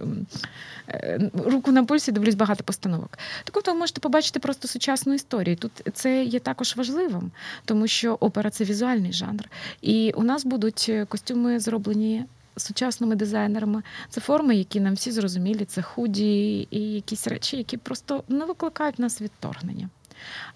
е, 0.87 1.31
руку 1.45 1.71
на 1.71 1.83
пульсі 1.83 2.11
дивлюсь 2.11 2.35
багато 2.35 2.63
постановок. 2.63 3.17
Так 3.43 3.67
ви 3.67 3.73
можете 3.73 4.01
побачити 4.01 4.39
просто 4.39 4.67
сучасну 4.67 5.13
історію. 5.13 5.55
Тут 5.55 5.71
це 5.93 6.23
є 6.23 6.39
також 6.39 6.75
важливим, 6.75 7.31
тому 7.65 7.87
що 7.87 8.17
опера 8.19 8.49
це 8.49 8.63
візуальний 8.63 9.13
жанр. 9.13 9.49
І 9.81 10.11
у 10.15 10.23
нас 10.23 10.45
будуть 10.45 10.91
костюми 11.09 11.59
зроблені. 11.59 12.25
Сучасними 12.57 13.15
дизайнерами 13.15 13.83
це 14.09 14.21
форми, 14.21 14.55
які 14.55 14.79
нам 14.79 14.93
всі 14.93 15.11
зрозумілі, 15.11 15.65
це 15.65 15.81
худі 15.81 16.67
і 16.71 16.79
якісь 16.79 17.27
речі, 17.27 17.57
які 17.57 17.77
просто 17.77 18.23
не 18.27 18.45
викликають 18.45 18.97
в 18.97 19.01
нас 19.01 19.21
відторгнення. 19.21 19.89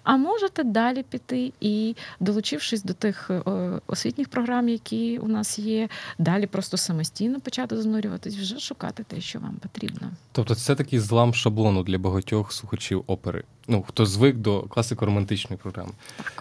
А 0.02 0.16
можете 0.16 0.64
далі 0.64 1.02
піти 1.02 1.52
і, 1.60 1.96
долучившись 2.20 2.82
до 2.82 2.92
тих 2.92 3.30
е, 3.30 3.42
освітніх 3.86 4.28
програм, 4.28 4.68
які 4.68 5.18
у 5.18 5.28
нас 5.28 5.58
є, 5.58 5.88
далі 6.18 6.46
просто 6.46 6.76
самостійно 6.76 7.40
почати 7.40 7.82
занурюватись, 7.82 8.36
вже 8.36 8.58
шукати 8.58 9.04
те, 9.08 9.20
що 9.20 9.38
вам 9.38 9.54
потрібно. 9.54 10.10
Тобто, 10.32 10.54
це 10.54 10.74
такий 10.74 10.98
злам 10.98 11.34
шаблону 11.34 11.82
для 11.82 11.98
багатьох 11.98 12.52
слухачів 12.52 13.04
опери. 13.06 13.44
Ну 13.68 13.84
хто 13.88 14.06
звик 14.06 14.36
до 14.36 14.60
класико-романтичної 14.60 15.56
програми. 15.56 15.92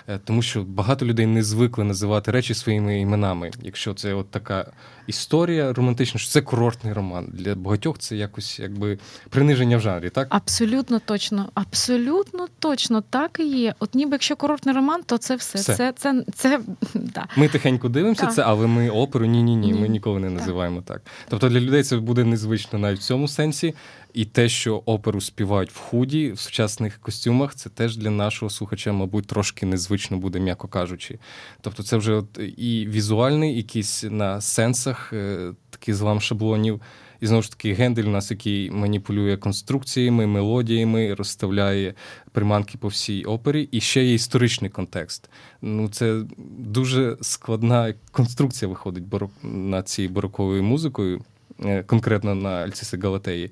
Е, 0.08 0.20
тому 0.24 0.42
що 0.42 0.64
багато 0.64 1.06
людей 1.06 1.26
не 1.26 1.44
звикли 1.44 1.84
називати 1.84 2.32
речі 2.32 2.54
своїми 2.54 3.00
іменами. 3.00 3.52
Якщо 3.62 3.94
це 3.94 4.14
от 4.14 4.32
така 4.32 4.72
історія 5.08 5.74
романтична, 5.74 6.20
що 6.20 6.30
це 6.30 6.42
курортний 6.42 6.94
роман. 6.94 7.28
Для 7.34 7.56
багатьох 7.56 8.00
це 8.00 8.16
якось 8.16 8.60
якби 8.60 9.00
приниження 9.30 9.78
в 9.78 9.82
жанрі, 9.82 10.10
так 10.10 10.28
абсолютно 10.30 11.00
точно, 11.00 11.50
абсолютно 11.54 12.48
точно 12.60 13.02
так 13.02 13.40
і 13.40 13.48
є. 13.48 13.76
От 13.80 13.96
ніби 13.96 14.12
якщо 14.12 14.36
курортний 14.36 14.76
роман, 14.76 15.04
то 15.06 15.18
це 15.18 15.36
все. 15.36 15.60
все. 15.60 15.76
Це 15.76 15.94
це, 15.98 16.24
це 16.36 16.60
да. 16.94 17.26
Ми 17.36 17.48
тихенько 17.48 17.90
дивимося 17.90 18.22
так. 18.22 18.34
це, 18.34 18.42
але 18.42 18.68
ми 18.68 18.90
оперу 18.90 19.26
ні, 19.26 19.44
ні, 19.44 19.56
ні. 19.56 19.74
Ми 19.74 19.88
ніколи 19.88 20.20
не 20.20 20.30
називаємо 20.30 20.82
так. 20.82 20.98
так. 20.98 21.02
Тобто 21.30 21.50
для 21.50 21.60
людей 21.60 21.84
це 21.84 21.98
буде 21.98 22.24
незвично 22.24 22.80
навіть 22.80 23.00
в 23.00 23.04
цьому 23.04 23.28
сенсі. 23.28 23.74
І 24.14 24.26
те, 24.26 24.50
що 24.50 24.84
оперу 24.86 25.22
співають 25.22 25.72
в 25.72 25.78
худі, 25.78 26.32
в 26.32 26.40
сучасних 26.40 27.00
костюмах, 27.00 27.56
це 27.56 27.70
теж 27.70 27.98
для 27.98 28.10
нашого 28.10 28.50
слухача, 28.50 28.92
мабуть, 28.92 29.28
трошки 29.28 29.66
незвично 29.66 30.18
буде, 30.18 30.40
м'яко 30.40 30.68
кажучи. 30.68 31.20
Тобто, 31.62 31.84
це 31.84 31.98
вже 31.98 32.14
от 32.14 32.40
і 32.58 32.88
візуальний, 32.88 33.58
якийсь 33.58 34.04
на 34.04 34.42
сенсах 34.42 35.14
е, 35.14 35.52
такий 35.70 35.94
злам 35.94 36.22
шаблонів. 36.22 36.82
І 37.24 37.28
знову 37.28 37.42
ж 37.42 37.50
таки, 37.52 37.74
Гендель 37.74 38.04
у 38.04 38.10
нас, 38.10 38.32
який 38.32 38.72
маніпулює 38.72 39.38
конструкціями, 39.38 40.28
мелодіями, 40.28 41.14
розставляє 41.14 41.94
приманки 42.32 42.78
по 42.78 42.88
всій 42.88 43.24
опері, 43.24 43.70
і 43.72 43.82
ще 43.82 44.04
є 44.04 44.14
історичний 44.14 44.72
контекст. 44.72 45.30
Ну, 45.62 45.90
Це 45.90 46.22
дуже 46.58 47.18
складна 47.22 47.94
конструкція 48.12 48.70
виходить 48.70 49.04
на 49.44 49.84
цій 49.84 50.08
бароковою 50.08 50.64
музикою, 50.64 51.22
е, 51.66 51.84
конкретно 51.84 52.36
на 52.36 52.50
Альциси 52.50 52.98
Галатеї. 52.98 53.52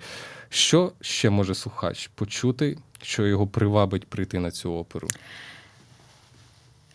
Що 0.54 0.92
ще 1.02 1.30
може 1.30 1.56
слухач 1.56 2.08
почути, 2.16 2.78
що 3.02 3.28
його 3.28 3.48
привабить 3.48 4.08
прийти 4.08 4.40
на 4.40 4.52
цю 4.52 4.74
оперу? 4.74 5.08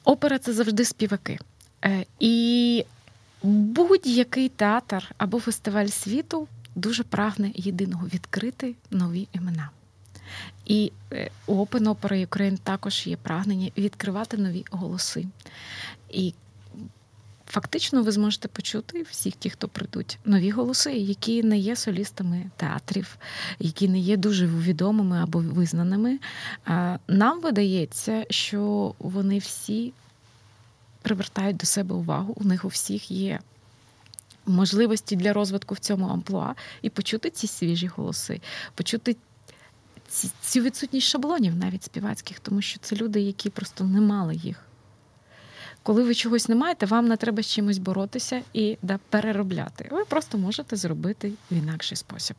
Опера 0.04 0.38
це 0.38 0.52
завжди 0.52 0.84
співаки. 0.84 1.38
Е, 1.84 2.04
і 2.20 2.84
будь-який 3.42 4.48
театр 4.48 5.14
або 5.18 5.40
фестиваль 5.40 5.86
світу 5.86 6.48
дуже 6.74 7.02
прагне 7.02 7.52
єдиного 7.54 8.06
відкрити 8.06 8.74
нові 8.90 9.28
імена. 9.32 9.70
І 10.66 10.92
е, 11.12 11.30
у 11.46 11.64
Open 11.64 11.94
Opera 11.94 12.26
Ukraine 12.26 12.58
також 12.58 13.06
є 13.06 13.16
прагнення 13.16 13.70
відкривати 13.78 14.36
нові 14.36 14.64
голоси. 14.70 15.26
І 16.10 16.34
Фактично, 17.48 18.02
ви 18.02 18.12
зможете 18.12 18.48
почути 18.48 19.02
всіх 19.02 19.36
ті, 19.36 19.50
хто 19.50 19.68
прийдуть, 19.68 20.18
нові 20.24 20.50
голоси, 20.50 20.92
які 20.92 21.42
не 21.42 21.58
є 21.58 21.76
солістами 21.76 22.50
театрів, 22.56 23.18
які 23.58 23.88
не 23.88 23.98
є 23.98 24.16
дуже 24.16 24.46
відомими 24.46 25.22
або 25.22 25.38
визнаними. 25.38 26.18
Нам 27.08 27.40
видається, 27.40 28.26
що 28.30 28.94
вони 28.98 29.38
всі 29.38 29.92
привертають 31.02 31.56
до 31.56 31.66
себе 31.66 31.94
увагу. 31.94 32.34
У 32.36 32.44
них 32.44 32.64
у 32.64 32.68
всіх 32.68 33.10
є 33.10 33.40
можливості 34.46 35.16
для 35.16 35.32
розвитку 35.32 35.74
в 35.74 35.78
цьому 35.78 36.06
амплуа 36.06 36.54
і 36.82 36.90
почути 36.90 37.30
ці 37.30 37.46
свіжі 37.46 37.86
голоси, 37.86 38.40
почути. 38.74 39.16
Цю 40.40 40.60
відсутність 40.60 41.06
шаблонів 41.06 41.56
навіть 41.56 41.84
співацьких, 41.84 42.40
тому 42.40 42.62
що 42.62 42.78
це 42.80 42.96
люди, 42.96 43.20
які 43.20 43.50
просто 43.50 43.84
не 43.84 44.00
мали 44.00 44.34
їх. 44.34 44.65
Коли 45.86 46.02
ви 46.02 46.14
чогось 46.14 46.48
не 46.48 46.54
маєте, 46.54 46.86
вам 46.86 47.08
не 47.08 47.16
треба 47.16 47.42
з 47.42 47.46
чимось 47.46 47.78
боротися 47.78 48.42
і 48.52 48.78
да, 48.82 48.98
переробляти. 49.10 49.88
Ви 49.90 50.04
просто 50.04 50.38
можете 50.38 50.76
зробити 50.76 51.32
в 51.50 51.54
інакший 51.54 51.96
спосіб. 51.96 52.36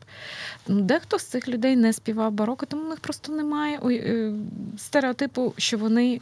Дехто 0.68 1.20
з 1.20 1.24
цих 1.24 1.48
людей 1.48 1.76
не 1.76 1.94
співав 1.94 2.32
бароко, 2.32 2.66
тому 2.66 2.84
у 2.86 2.90
них 2.90 3.00
просто 3.00 3.32
немає 3.32 3.80
е, 3.84 4.34
стереотипу, 4.78 5.54
що 5.58 5.78
вони 5.78 6.22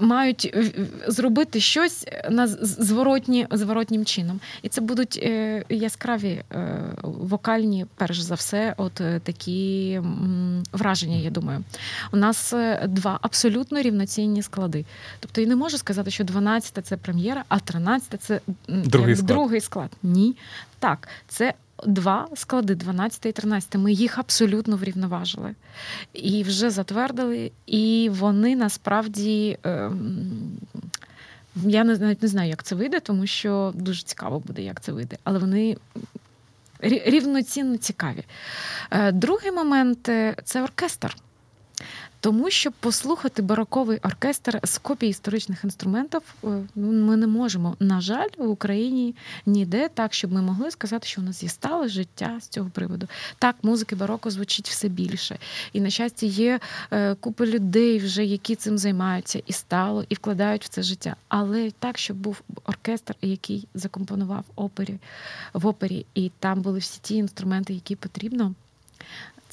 мають 0.00 0.50
е, 0.54 0.72
зробити 1.06 1.60
щось 1.60 2.06
на 2.30 2.46
зворотні, 2.46 3.46
зворотнім 3.50 4.04
чином. 4.04 4.40
І 4.62 4.68
це 4.68 4.80
будуть 4.80 5.20
е, 5.22 5.64
яскраві 5.68 6.42
вокальні, 7.02 7.86
перш 7.96 8.20
за 8.20 8.34
все, 8.34 8.74
от 8.76 8.92
такі 9.22 10.00
враження, 10.72 11.16
я 11.16 11.30
думаю. 11.30 11.64
У 12.12 12.16
нас 12.16 12.54
два 12.86 13.18
абсолютно 13.22 13.82
рівноцінні 13.82 14.42
склади. 14.42 14.84
Тобто 15.20 15.40
я 15.40 15.46
не 15.46 15.56
можу 15.56 15.78
сказати, 15.78 16.10
що 16.10 16.24
12 16.24 16.86
це 16.86 16.96
прем'єра, 16.96 17.44
а 17.48 17.58
13 17.58 18.22
це 18.22 18.40
другий 18.68 19.16
склад. 19.16 19.26
другий 19.26 19.60
склад. 19.60 19.90
Ні. 20.02 20.36
Так, 20.78 21.08
це 21.28 21.54
два 21.86 22.28
склади, 22.34 22.74
12 22.74 23.26
і 23.26 23.32
13. 23.32 23.76
Ми 23.76 23.92
їх 23.92 24.18
абсолютно 24.18 24.76
врівноважили 24.76 25.54
і 26.12 26.42
вже 26.42 26.70
затвердили. 26.70 27.52
І 27.66 28.10
вони 28.12 28.56
насправді. 28.56 29.58
Ем, 29.62 30.58
я 31.64 31.84
навіть 31.84 32.22
не 32.22 32.28
знаю, 32.28 32.50
як 32.50 32.62
це 32.62 32.74
вийде, 32.74 33.00
тому 33.00 33.26
що 33.26 33.72
дуже 33.74 34.02
цікаво 34.02 34.40
буде, 34.40 34.62
як 34.62 34.80
це 34.80 34.92
вийде. 34.92 35.16
Але 35.24 35.38
вони 35.38 35.76
рівноцінно 36.80 37.76
цікаві. 37.76 38.24
Е, 38.90 39.12
другий 39.12 39.52
момент 39.52 40.08
е, 40.08 40.36
це 40.44 40.62
оркестр. 40.62 41.16
Тому 42.26 42.50
що 42.50 42.72
послухати 42.72 43.42
бароковий 43.42 43.98
оркестр 43.98 44.60
з 44.64 44.78
копій 44.78 45.08
історичних 45.08 45.64
інструментів 45.64 46.22
е, 46.44 46.48
ми 46.74 47.16
не 47.16 47.26
можемо. 47.26 47.76
На 47.80 48.00
жаль, 48.00 48.28
в 48.38 48.48
Україні 48.48 49.14
ніде 49.46 49.88
так, 49.88 50.14
щоб 50.14 50.32
ми 50.32 50.42
могли 50.42 50.70
сказати, 50.70 51.06
що 51.06 51.20
у 51.20 51.24
нас 51.24 51.42
є 51.42 51.48
стале 51.48 51.88
життя 51.88 52.38
з 52.40 52.48
цього 52.48 52.70
приводу. 52.70 53.08
Так, 53.38 53.56
музики 53.62 53.96
бароко 53.96 54.30
звучить 54.30 54.68
все 54.68 54.88
більше. 54.88 55.38
І, 55.72 55.80
на 55.80 55.90
щастя, 55.90 56.26
є 56.26 56.60
е, 56.90 57.14
купа 57.14 57.46
людей, 57.46 57.98
вже 57.98 58.24
які 58.24 58.54
цим 58.54 58.78
займаються 58.78 59.42
і 59.46 59.52
стало, 59.52 60.04
і 60.08 60.14
вкладають 60.14 60.64
в 60.64 60.68
це 60.68 60.82
життя. 60.82 61.16
Але 61.28 61.70
так, 61.70 61.98
щоб 61.98 62.16
був 62.16 62.42
оркестр, 62.64 63.14
який 63.22 63.68
закомпонував 63.74 64.44
опері 64.56 64.98
в 65.52 65.66
опері, 65.66 66.06
і 66.14 66.30
там 66.38 66.62
були 66.62 66.78
всі 66.78 67.00
ті 67.02 67.14
інструменти, 67.14 67.74
які 67.74 67.96
потрібно. 67.96 68.54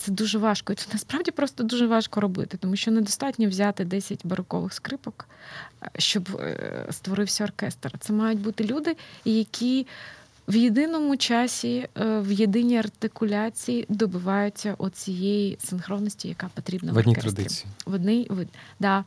Це 0.04 0.12
дуже 0.12 0.38
важко. 0.38 0.74
І 0.74 0.76
це 0.76 0.86
насправді 0.94 1.32
просто 1.32 1.64
дуже 1.64 1.88
важко 1.88 2.22
робити, 2.22 2.58
тому 2.58 2.76
що 2.76 2.92
недостатньо 2.92 3.50
взяти 3.50 3.86
10 3.86 4.26
барокових 4.26 4.74
скрипок, 4.74 5.28
е, 5.84 5.90
щоб 5.98 6.30
е, 6.40 6.86
створився 6.92 7.44
оркестр. 7.44 7.92
Це 8.00 8.14
мають 8.14 8.40
бути 8.40 8.64
люди, 8.64 8.96
які 9.26 9.88
в 10.48 10.56
єдиному 10.56 11.18
часі, 11.18 11.88
е, 11.98 12.20
в 12.20 12.32
єдиній 12.32 12.78
артикуляції 12.78 13.86
добиваються 13.90 14.76
оцієї 14.78 15.58
синхронності, 15.64 16.28
яка 16.28 16.50
потрібна 16.54 16.92
в 16.92 16.98
одній 16.98 17.16
традиції. 17.16 17.68
В 17.86 17.94
одній 17.94 18.28
в 18.30 18.46
да. 18.80 19.04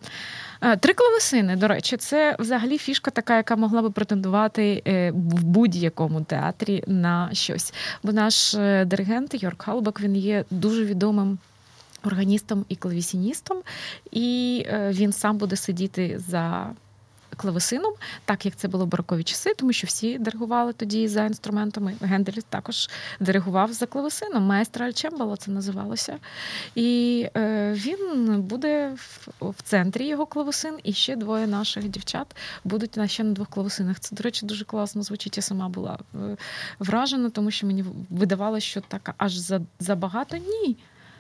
Е, 0.60 0.76
три 0.76 0.94
клавесини, 0.94 1.56
до 1.56 1.68
речі, 1.68 1.96
це 1.96 2.36
взагалі 2.38 2.78
фішка 2.78 3.10
така, 3.10 3.36
яка 3.36 3.56
могла 3.56 3.82
би 3.82 3.90
претендувати 3.90 4.82
е, 4.86 5.10
в 5.10 5.44
будь-якому 5.44 6.20
театрі 6.20 6.84
на 6.86 7.30
щось. 7.32 7.74
Бо 8.02 8.12
наш 8.12 8.54
диригент 8.86 9.42
Йорк 9.42 9.62
Халбак 9.62 10.00
він 10.00 10.16
є 10.16 10.44
дуже 10.50 10.84
відомим. 10.84 11.38
Органістом 12.04 12.64
і 12.68 12.76
клавісіністом, 12.76 13.58
і 14.12 14.66
він 14.72 15.12
сам 15.12 15.38
буде 15.38 15.56
сидіти 15.56 16.20
за 16.28 16.70
клавесином, 17.36 17.94
так 18.24 18.46
як 18.46 18.56
це 18.56 18.68
було 18.68 18.84
в 18.84 18.88
барокові 18.88 19.22
часи, 19.22 19.54
тому 19.54 19.72
що 19.72 19.86
всі 19.86 20.18
диригували 20.18 20.72
тоді 20.72 21.08
за 21.08 21.24
інструментами. 21.24 21.94
Гендель 22.00 22.40
також 22.48 22.90
диригував 23.20 23.72
за 23.72 23.86
клавесином. 23.86 24.42
Маестро 24.42 24.86
Альчембало 24.86 25.36
це 25.36 25.50
називалося. 25.50 26.18
І 26.74 27.26
е, 27.36 27.72
він 27.72 28.42
буде 28.42 28.88
в, 28.96 29.28
в 29.40 29.62
центрі 29.62 30.06
його 30.06 30.26
клавесин, 30.26 30.78
і 30.82 30.92
ще 30.92 31.16
двоє 31.16 31.46
наших 31.46 31.88
дівчат 31.88 32.36
будуть 32.64 32.96
на 32.96 33.08
ще 33.08 33.24
на 33.24 33.32
двох 33.32 33.48
клавесинах. 33.48 34.00
Це, 34.00 34.16
до 34.16 34.22
речі, 34.22 34.46
дуже 34.46 34.64
класно 34.64 35.02
звучить. 35.02 35.36
Я 35.36 35.42
сама 35.42 35.68
була 35.68 35.98
е, 36.14 36.36
вражена, 36.78 37.30
тому 37.30 37.50
що 37.50 37.66
мені 37.66 37.84
видавалося, 38.10 38.66
що 38.66 38.80
так 38.80 39.14
аж 39.18 39.36
за 39.36 39.60
забагато. 39.78 40.36
Ні. 40.36 40.76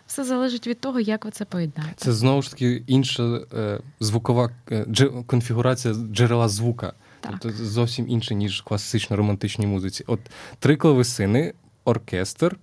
Все 0.06 0.24
залежить 0.24 0.66
від 0.66 0.80
того, 0.80 1.00
як 1.00 1.24
ви 1.24 1.30
це 1.30 1.44
поєднаєте. 1.44 1.94
Це 1.96 2.12
знову 2.12 2.42
ж 2.42 2.50
таки 2.50 2.82
інша 2.86 3.40
е, 3.54 3.80
звукова 4.00 4.50
е, 4.70 4.86
конфігурація 5.26 5.94
джерела 5.94 6.48
звука. 6.48 6.92
Так. 7.20 7.34
Тобто 7.40 7.64
зовсім 7.64 8.08
інше, 8.08 8.34
ніж 8.34 8.60
класично 8.60 9.16
романтичній 9.16 9.66
музиці. 9.66 10.04
От 10.06 10.20
три 10.58 10.76
клавесини, 10.76 11.54
оркестр, 11.84 12.56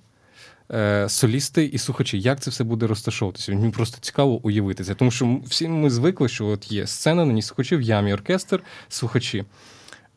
е, 0.72 1.10
солісти 1.10 1.66
і 1.66 1.78
слухачі. 1.78 2.20
Як 2.20 2.40
це 2.40 2.52
все 2.52 2.64
буде 2.64 2.88
розташовуватися? 2.88 3.52
Мені 3.52 3.72
просто 3.72 3.98
цікаво 4.02 4.40
уявити 4.44 4.84
це. 4.84 4.96
Тому 4.96 5.12
що 5.12 5.40
всі 5.46 5.68
ми 5.68 5.90
звикли, 5.90 6.30
що 6.30 6.48
от 6.48 6.72
є 6.72 6.88
сцена, 6.88 7.26
на 7.26 7.34
ній 7.34 7.42
слухачі, 7.42 7.76
в 7.76 7.82
ямі 7.82 8.14
оркестр, 8.14 8.64
слухачі. 8.90 9.46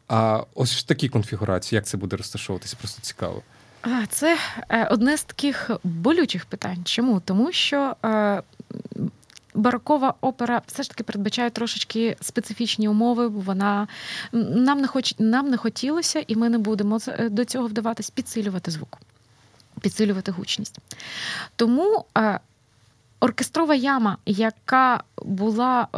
А 0.09 0.45
ось 0.55 0.77
в 0.77 0.83
такій 0.83 1.09
конфігурації, 1.09 1.77
як 1.77 1.87
це 1.87 1.97
буде 1.97 2.17
розташовуватися, 2.17 2.77
просто 2.79 3.03
цікаво. 3.03 3.43
Це 4.09 4.39
е, 4.69 4.87
одне 4.87 5.17
з 5.17 5.25
таких 5.25 5.71
болючих 5.85 6.45
питань. 6.45 6.85
Чому? 6.85 7.21
Тому 7.21 7.53
що 7.53 7.97
е, 8.05 8.43
барокова 9.55 10.15
опера 10.21 10.63
все 10.67 10.83
ж 10.83 10.91
таки 10.91 11.05
передбачає 11.05 11.51
трошечки 11.51 12.17
специфічні 12.21 12.89
умови. 12.89 13.29
Вона 13.29 13.89
нам 14.33 14.81
не 14.81 14.87
хоч 14.87 15.15
нам 15.19 15.51
не 15.51 15.57
хотілося, 15.57 16.25
і 16.27 16.37
ми 16.37 16.49
не 16.49 16.59
будемо 16.59 16.99
е, 17.09 17.29
до 17.29 17.45
цього 17.45 17.67
вдаватись 17.67 18.11
підсилювати 18.11 18.71
звук, 18.71 18.99
підсилювати 19.81 20.33
гучність. 20.33 20.79
Тому. 21.57 22.05
Оркестрова 23.21 23.75
яма, 23.75 24.17
яка 24.27 25.03
була 25.23 25.89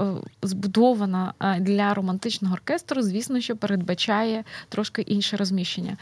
збудована 0.42 1.34
для 1.60 1.94
романтичного 1.94 2.54
оркестру, 2.54 3.02
звісно, 3.02 3.40
що 3.40 3.56
передбачає 3.56 4.44
трошки 4.68 5.02
інше 5.02 5.36
розміщення. 5.36 5.96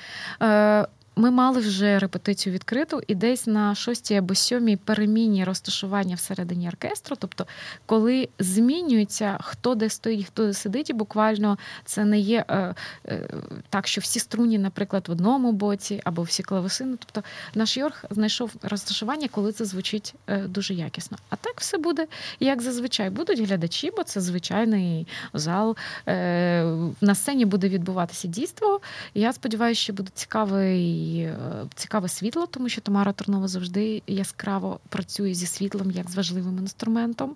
Ми 1.19 1.31
мали 1.31 1.61
вже 1.61 1.99
репетицію 1.99 2.55
відкриту, 2.55 3.01
і 3.07 3.14
десь 3.14 3.47
на 3.47 3.75
шостій 3.75 4.14
або 4.14 4.35
сьомій 4.35 4.77
переміні 4.77 5.45
розташування 5.45 6.14
всередині 6.14 6.69
оркестру. 6.69 7.17
Тобто, 7.21 7.47
коли 7.87 8.29
змінюється, 8.39 9.39
хто 9.41 9.75
де 9.75 9.89
стоїть, 9.89 10.27
хто 10.27 10.47
де 10.47 10.53
сидить, 10.53 10.91
і 10.91 10.93
буквально 10.93 11.59
це 11.85 12.05
не 12.05 12.19
є 12.19 12.45
е, 12.49 12.75
е, 13.09 13.29
так, 13.69 13.87
що 13.87 14.01
всі 14.01 14.19
струні, 14.21 14.59
наприклад, 14.59 15.09
в 15.09 15.11
одному 15.11 15.53
боці 15.53 16.01
або 16.05 16.23
всі 16.23 16.43
клавесини. 16.43 16.97
Тобто 16.99 17.29
наш 17.55 17.77
Йорг 17.77 18.05
знайшов 18.11 18.51
розташування, 18.62 19.29
коли 19.29 19.53
це 19.53 19.64
звучить 19.64 20.14
е, 20.27 20.39
дуже 20.39 20.75
якісно. 20.75 21.19
А 21.31 21.37
так 21.37 21.61
все 21.61 21.79
буде 21.79 22.07
як 22.41 22.62
зазвичай. 22.62 23.11
Будуть 23.11 23.41
глядачі, 23.41 23.91
бо 23.97 24.03
це 24.03 24.21
звичайний 24.21 25.07
зал. 25.35 25.77
Е, 26.09 26.64
на 27.01 27.14
сцені 27.14 27.45
буде 27.45 27.69
відбуватися 27.69 28.29
дійство. 28.29 28.81
Я 29.14 29.33
сподіваюся, 29.33 29.81
що 29.81 29.93
буде 29.93 30.11
цікавий. 30.14 31.05
Е, 31.14 31.36
цікаве 31.74 32.09
світло, 32.09 32.46
тому 32.46 32.68
що 32.68 32.80
Тамара 32.80 33.12
Тернова 33.12 33.48
завжди 33.48 34.02
яскраво 34.07 34.80
працює 34.88 35.34
зі 35.34 35.46
світлом 35.46 35.90
як 35.90 36.11
з 36.11 36.16
важливим 36.16 36.59
інструментом. 36.59 37.34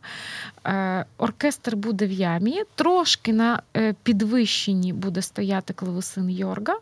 Е, 0.67 1.05
оркестр 1.19 1.77
буде 1.77 2.07
в 2.07 2.13
ямі, 2.13 2.63
трошки 2.75 3.33
на 3.33 3.63
е, 3.77 3.95
підвищенні 4.03 4.93
буде 4.93 5.23
стояти 5.23 5.73
клавесин 5.73 6.31
Йорга. 6.31 6.79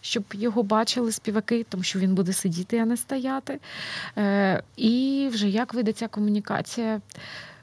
Щоб 0.00 0.24
його 0.32 0.62
бачили 0.62 1.12
співаки, 1.12 1.66
тому 1.68 1.82
що 1.82 1.98
він 1.98 2.14
буде 2.14 2.32
сидіти, 2.32 2.78
а 2.78 2.84
не 2.84 2.96
стояти. 2.96 3.60
І 4.76 5.28
вже 5.32 5.48
як 5.48 5.74
вийде 5.74 5.92
ця 5.92 6.08
комунікація, 6.08 7.00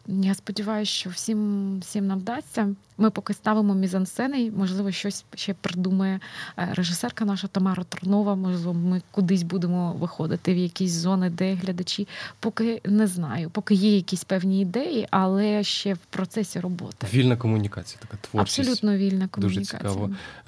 я 0.07 0.35
сподіваюся, 0.35 0.91
що 0.91 1.09
всім 1.09 1.79
всім 1.79 2.07
нам 2.07 2.19
вдасться. 2.19 2.75
Ми 2.97 3.09
поки 3.09 3.33
ставимо 3.33 3.75
мізансцени, 3.75 4.51
можливо, 4.57 4.91
щось 4.91 5.25
ще 5.35 5.53
придумає 5.53 6.19
е, 6.57 6.69
режисерка 6.73 7.25
наша 7.25 7.47
Тамара 7.47 7.83
Тернова. 7.83 8.35
Можливо, 8.35 8.73
ми 8.73 9.01
кудись 9.11 9.43
будемо 9.43 9.93
виходити 9.93 10.53
в 10.53 10.57
якісь 10.57 10.91
зони, 10.91 11.29
де 11.29 11.53
глядачі. 11.53 12.07
Поки 12.39 12.81
не 12.85 13.07
знаю, 13.07 13.49
поки 13.49 13.73
є 13.73 13.95
якісь 13.95 14.23
певні 14.23 14.61
ідеї, 14.61 15.07
але 15.11 15.63
ще 15.63 15.93
в 15.93 15.97
процесі 15.97 16.59
роботи. 16.59 17.07
Вільна 17.13 17.37
комунікація, 17.37 18.01
така 18.01 18.17
творчість. 18.21 18.59
Абсолютно 18.59 18.97
вільна 18.97 19.27
комунікація. 19.27 19.79
Дуже 19.79 19.95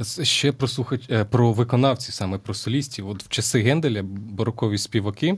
цікаво. 0.03 0.26
Ще 0.26 0.51
про 0.51 0.68
слухач 0.68 1.01
е, 1.10 1.26
про 1.26 1.53
виконавців, 1.53 2.14
саме 2.14 2.38
про 2.38 2.53
солістів. 2.53 3.10
От 3.10 3.24
в 3.24 3.28
часи 3.30 3.62
Генделя 3.62 4.03
барокові 4.03 4.78
співаки. 4.78 5.38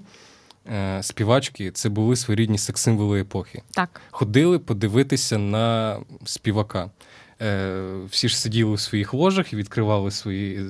Е, 0.71 1.03
співачки 1.03 1.71
це 1.71 1.89
були 1.89 2.15
своєрідні 2.15 2.57
секс-символи 2.57 3.21
епохи. 3.21 3.61
Так. 3.71 4.01
Ходили 4.11 4.59
подивитися 4.59 5.37
на 5.37 5.97
співака. 6.25 6.89
Е, 7.41 7.81
всі 8.09 8.29
ж 8.29 8.39
сиділи 8.39 8.71
у 8.71 8.77
своїх 8.77 9.13
ложах 9.13 9.53
і 9.53 9.55
відкривали 9.55 10.11
свої 10.11 10.55
е, 10.55 10.63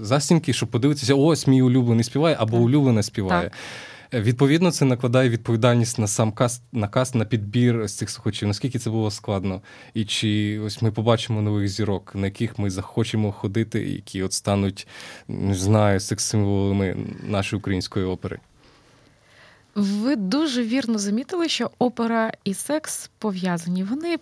застінки, 0.00 0.52
щоб 0.52 0.68
подивитися, 0.68 1.14
ось 1.14 1.46
мій 1.46 1.62
улюблений 1.62 2.04
співає 2.04 2.36
або 2.38 2.56
так. 2.56 2.60
улюблена 2.60 3.02
співає. 3.02 3.42
Так. 3.42 4.22
Відповідно, 4.22 4.70
це 4.70 4.84
накладає 4.84 5.28
відповідальність 5.28 5.98
на 5.98 6.06
сам 6.06 6.32
каст, 6.32 6.62
на 6.72 6.88
каст, 6.88 7.14
на 7.14 7.24
підбір 7.24 7.88
з 7.88 7.94
цих 7.94 8.10
слухачів. 8.10 8.48
Наскільки 8.48 8.78
це 8.78 8.90
було 8.90 9.10
складно? 9.10 9.62
І 9.94 10.04
чи 10.04 10.58
ось 10.58 10.82
ми 10.82 10.92
побачимо 10.92 11.42
нових 11.42 11.68
зірок, 11.68 12.12
на 12.14 12.26
яких 12.26 12.58
ми 12.58 12.70
захочемо 12.70 13.32
ходити, 13.32 13.88
які 13.88 14.22
от 14.22 14.32
стануть, 14.32 14.86
не 15.28 15.54
знаю, 15.54 16.00
секс-символами 16.00 16.96
нашої 17.22 17.58
української 17.58 18.04
опери? 18.04 18.38
Ви 19.74 20.16
дуже 20.16 20.62
вірно 20.62 20.98
замітили, 20.98 21.48
що 21.48 21.70
опера 21.78 22.32
і 22.44 22.54
секс 22.54 23.10
пов'язані. 23.18 23.84
Вони 23.84 24.18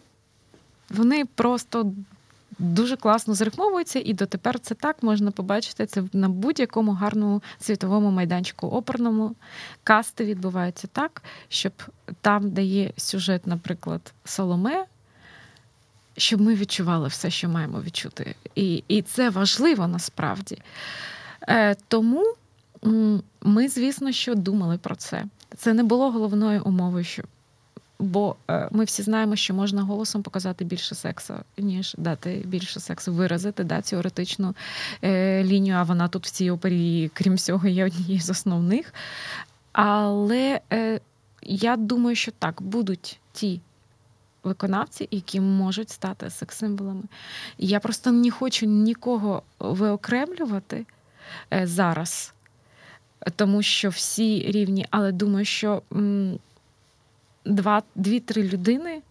вони 0.91 1.25
просто 1.25 1.93
дуже 2.59 2.97
класно 2.97 3.35
зрифмовуються, 3.35 4.03
і 4.05 4.15
дотепер 4.15 4.59
це 4.59 4.75
так 4.75 5.03
можна 5.03 5.31
побачити 5.31 5.87
це 5.87 6.03
на 6.13 6.29
будь-якому 6.29 6.93
гарному 6.93 7.43
світовому 7.61 8.11
майданчику 8.11 8.67
оперному. 8.67 9.35
Касти 9.85 10.25
відбуваються 10.25 10.89
так, 10.93 11.23
щоб 11.49 11.73
там, 12.21 12.51
де 12.51 12.63
є 12.63 12.93
сюжет, 12.97 13.47
наприклад, 13.47 14.13
Соломе. 14.25 14.85
Щоб 16.17 16.41
ми 16.41 16.55
відчували 16.55 17.09
все, 17.09 17.31
що 17.31 17.49
маємо 17.49 17.81
відчути. 17.81 18.35
І 18.55 18.85
і 18.89 19.03
це 19.03 19.31
важливо 19.31 19.87
насправді. 19.87 20.59
Е, 21.49 21.77
Тому 21.89 22.35
ми, 23.43 23.69
звісно, 23.69 24.13
що 24.13 24.35
думали 24.35 24.79
про 24.79 24.97
це. 24.97 25.25
Це 25.57 25.75
не 25.75 25.83
було 25.83 26.11
головною 26.11 26.63
умовою, 26.65 27.05
що. 27.05 27.23
Бо 27.99 28.37
е, 28.51 28.69
ми 28.71 28.85
всі 28.85 29.03
знаємо, 29.03 29.37
що 29.37 29.55
можна 29.55 29.83
голосом 29.83 30.23
показати 30.23 30.65
більше 30.65 30.95
сексу, 30.95 31.35
ніж 31.59 31.95
дати 31.99 32.43
більше 32.47 32.81
сексу, 32.81 33.13
виразити 33.13 33.65
да, 33.65 33.83
цю 33.83 33.97
еротичну 33.97 34.55
е, 35.05 35.45
лінію, 35.45 35.77
а 35.77 35.83
вона 35.83 36.09
тут 36.09 36.27
в 36.27 36.31
цій 36.31 36.51
опері, 36.51 37.11
крім 37.15 37.35
всього, 37.35 37.69
є 37.69 37.85
однією 37.85 38.21
з 38.21 38.31
основних. 38.31 38.95
Але 39.73 40.61
е, 40.73 41.01
я 41.43 41.77
думаю, 41.77 42.17
що 42.17 42.33
так, 42.33 42.63
будуть 42.63 43.21
ті 43.33 43.61
виконавці, 44.45 45.09
які 45.11 45.41
можуть 45.41 45.91
стати 45.91 46.31
секс-символами. 46.31 47.03
Я 47.59 47.81
просто 47.81 48.13
не 48.13 48.31
хочу 48.31 48.67
нікого 48.67 49.43
виокремлювати 49.59 50.87
е, 51.53 51.67
зараз 51.67 52.35
тому 53.37 53.63
що 53.63 53.89
всі 53.89 54.41
рівні, 54.53 54.87
але 54.91 55.13
думаю, 55.13 55.45
що 55.45 55.83
дві-три 57.95 58.43
людини 58.43 59.03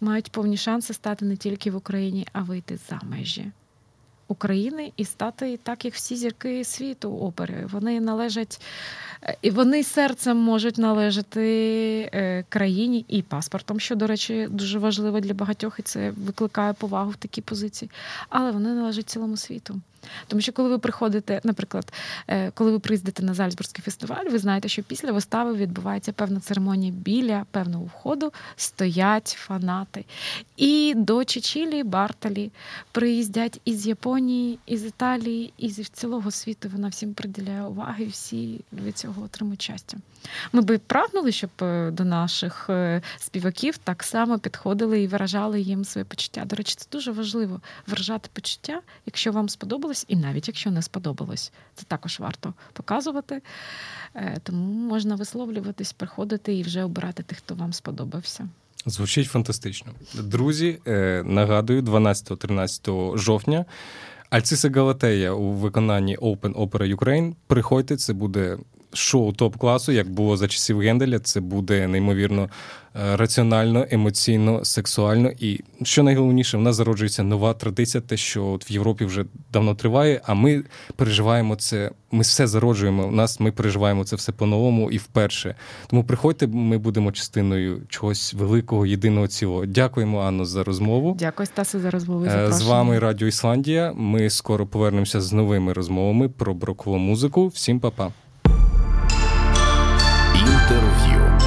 мають 0.00 0.32
повні 0.32 0.56
шанси 0.56 0.94
стати 0.94 1.24
не 1.24 1.36
тільки 1.36 1.70
в 1.70 1.76
Україні, 1.76 2.26
а 2.32 2.42
вийти 2.42 2.78
за 2.88 3.00
межі 3.02 3.50
України 4.28 4.92
і 4.96 5.04
стати 5.04 5.56
так, 5.62 5.84
як 5.84 5.94
всі 5.94 6.16
зірки 6.16 6.64
світу 6.64 7.18
опери. 7.18 7.68
Вони 7.72 8.00
належать 8.00 8.60
е, 9.22 9.36
і 9.42 9.50
вони 9.50 9.84
серцем 9.84 10.36
можуть 10.36 10.78
належати 10.78 11.42
е, 12.14 12.44
країні 12.48 13.04
і 13.08 13.22
паспортом, 13.22 13.80
що, 13.80 13.94
до 13.96 14.06
речі, 14.06 14.48
дуже 14.50 14.78
важливо 14.78 15.20
для 15.20 15.34
багатьох, 15.34 15.78
і 15.78 15.82
це 15.82 16.10
викликає 16.10 16.72
повагу 16.72 17.10
в 17.10 17.16
такій 17.16 17.40
позиції. 17.40 17.90
Але 18.28 18.50
вони 18.50 18.68
належать 18.74 19.10
цілому 19.10 19.36
світу. 19.36 19.80
Тому 20.26 20.42
що, 20.42 20.52
коли 20.52 20.68
ви 20.68 20.78
приходите, 20.78 21.40
наприклад, 21.44 21.92
е, 22.28 22.50
коли 22.50 22.70
ви 22.70 22.78
приїздите 22.78 23.22
на 23.22 23.34
Зальцбурзький 23.34 23.82
фестиваль, 23.82 24.24
ви 24.30 24.38
знаєте, 24.38 24.68
що 24.68 24.82
після 24.82 25.12
вистави 25.12 25.54
відбувається 25.54 26.12
певна 26.12 26.40
церемонія 26.40 26.92
біля 26.92 27.46
певного 27.50 27.84
входу, 27.84 28.32
стоять 28.56 29.28
фанати. 29.28 30.04
І 30.56 30.94
до 30.96 31.24
Чечілі, 31.24 31.82
Барталі 31.82 32.50
приїздять 32.92 33.60
із 33.64 33.86
Японії, 33.86 34.58
із 34.66 34.84
Італії, 34.84 35.52
із 35.58 35.88
цілого 35.88 36.30
світу. 36.30 36.68
Вона 36.72 36.88
всім 36.88 37.14
приділяє 37.14 37.62
уваги, 37.62 38.06
всі 38.06 38.60
від 38.72 38.98
цього 38.98 39.22
отримують 39.22 39.62
щастя. 39.62 39.96
Ми 40.52 40.60
би 40.60 40.78
прагнули, 40.78 41.32
щоб 41.32 41.50
е, 41.62 41.90
до 41.90 42.04
наших 42.04 42.70
е, 42.70 43.02
співаків 43.18 43.78
так 43.78 44.02
само 44.02 44.38
підходили 44.38 45.02
і 45.02 45.06
виражали 45.06 45.60
їм 45.60 45.84
своє 45.84 46.04
почуття. 46.04 46.44
До 46.44 46.56
речі, 46.56 46.74
це 46.78 46.86
дуже 46.92 47.12
важливо 47.12 47.60
виражати 47.86 48.28
почуття, 48.32 48.80
якщо 49.06 49.32
вам 49.32 49.48
сподобалось, 49.48 49.97
і 50.08 50.16
навіть 50.16 50.48
якщо 50.48 50.70
не 50.70 50.82
сподобалось. 50.82 51.52
Це 51.74 51.84
також 51.88 52.20
варто 52.20 52.54
показувати. 52.72 53.42
Е, 54.14 54.36
тому 54.42 54.72
можна 54.72 55.14
висловлюватись, 55.14 55.92
приходити 55.92 56.54
і 56.54 56.62
вже 56.62 56.84
обирати 56.84 57.22
тих, 57.22 57.38
хто 57.38 57.54
вам 57.54 57.72
сподобався. 57.72 58.48
Звучить 58.86 59.28
фантастично. 59.28 59.92
Друзі, 60.14 60.78
нагадую, 61.24 61.82
12-13 61.82 63.16
жовтня. 63.16 63.64
Альциса 64.30 64.70
Галатея 64.70 65.32
у 65.32 65.52
виконанні 65.52 66.16
Open 66.18 66.54
Opera 66.54 66.96
Ukraine. 66.96 67.34
Приходьте, 67.46 67.96
це 67.96 68.12
буде 68.12 68.58
шоу 68.92 69.32
топ-класу, 69.32 69.92
як 69.92 70.10
було 70.10 70.36
за 70.36 70.48
часів 70.48 70.78
Генделя, 70.78 71.18
це 71.18 71.40
буде 71.40 71.88
неймовірно 71.88 72.42
е, 72.42 73.16
раціонально, 73.16 73.86
емоційно, 73.90 74.64
сексуально. 74.64 75.30
І 75.38 75.60
що 75.82 76.02
найголовніше, 76.02 76.56
в 76.56 76.60
нас 76.60 76.76
зароджується 76.76 77.22
нова 77.22 77.54
традиція, 77.54 78.00
те, 78.00 78.16
що 78.16 78.46
от 78.46 78.70
в 78.70 78.72
Європі 78.72 79.04
вже 79.04 79.24
давно 79.52 79.74
триває, 79.74 80.20
а 80.24 80.34
ми 80.34 80.64
переживаємо 80.96 81.56
це. 81.56 81.90
Ми 82.10 82.20
все 82.20 82.46
зароджуємо. 82.46 83.06
У 83.06 83.10
нас 83.10 83.40
ми 83.40 83.52
переживаємо 83.52 84.04
це 84.04 84.16
все 84.16 84.32
по-новому 84.32 84.90
і 84.90 84.96
вперше. 84.98 85.54
Тому 85.86 86.04
приходьте, 86.04 86.46
ми 86.46 86.78
будемо 86.78 87.12
частиною 87.12 87.82
чогось 87.88 88.34
великого, 88.34 88.86
єдиного 88.86 89.28
цілого. 89.28 89.66
Дякуємо, 89.66 90.20
Анно, 90.20 90.44
за 90.44 90.64
розмову. 90.64 91.16
Дякую, 91.18 91.46
Стасе, 91.46 91.80
за 91.80 91.90
розмову. 91.90 92.24
Е, 92.24 92.52
з 92.52 92.62
вами 92.62 92.98
Радіо 92.98 93.28
Ісландія. 93.28 93.92
Ми 93.96 94.30
скоро 94.30 94.66
повернемося 94.66 95.20
з 95.20 95.32
новими 95.32 95.72
розмовами 95.72 96.28
про 96.28 96.54
брокову 96.54 96.98
музику. 96.98 97.46
Всім 97.46 97.80
па-па. 97.80 98.12
Інтерв'ю. 100.68 101.37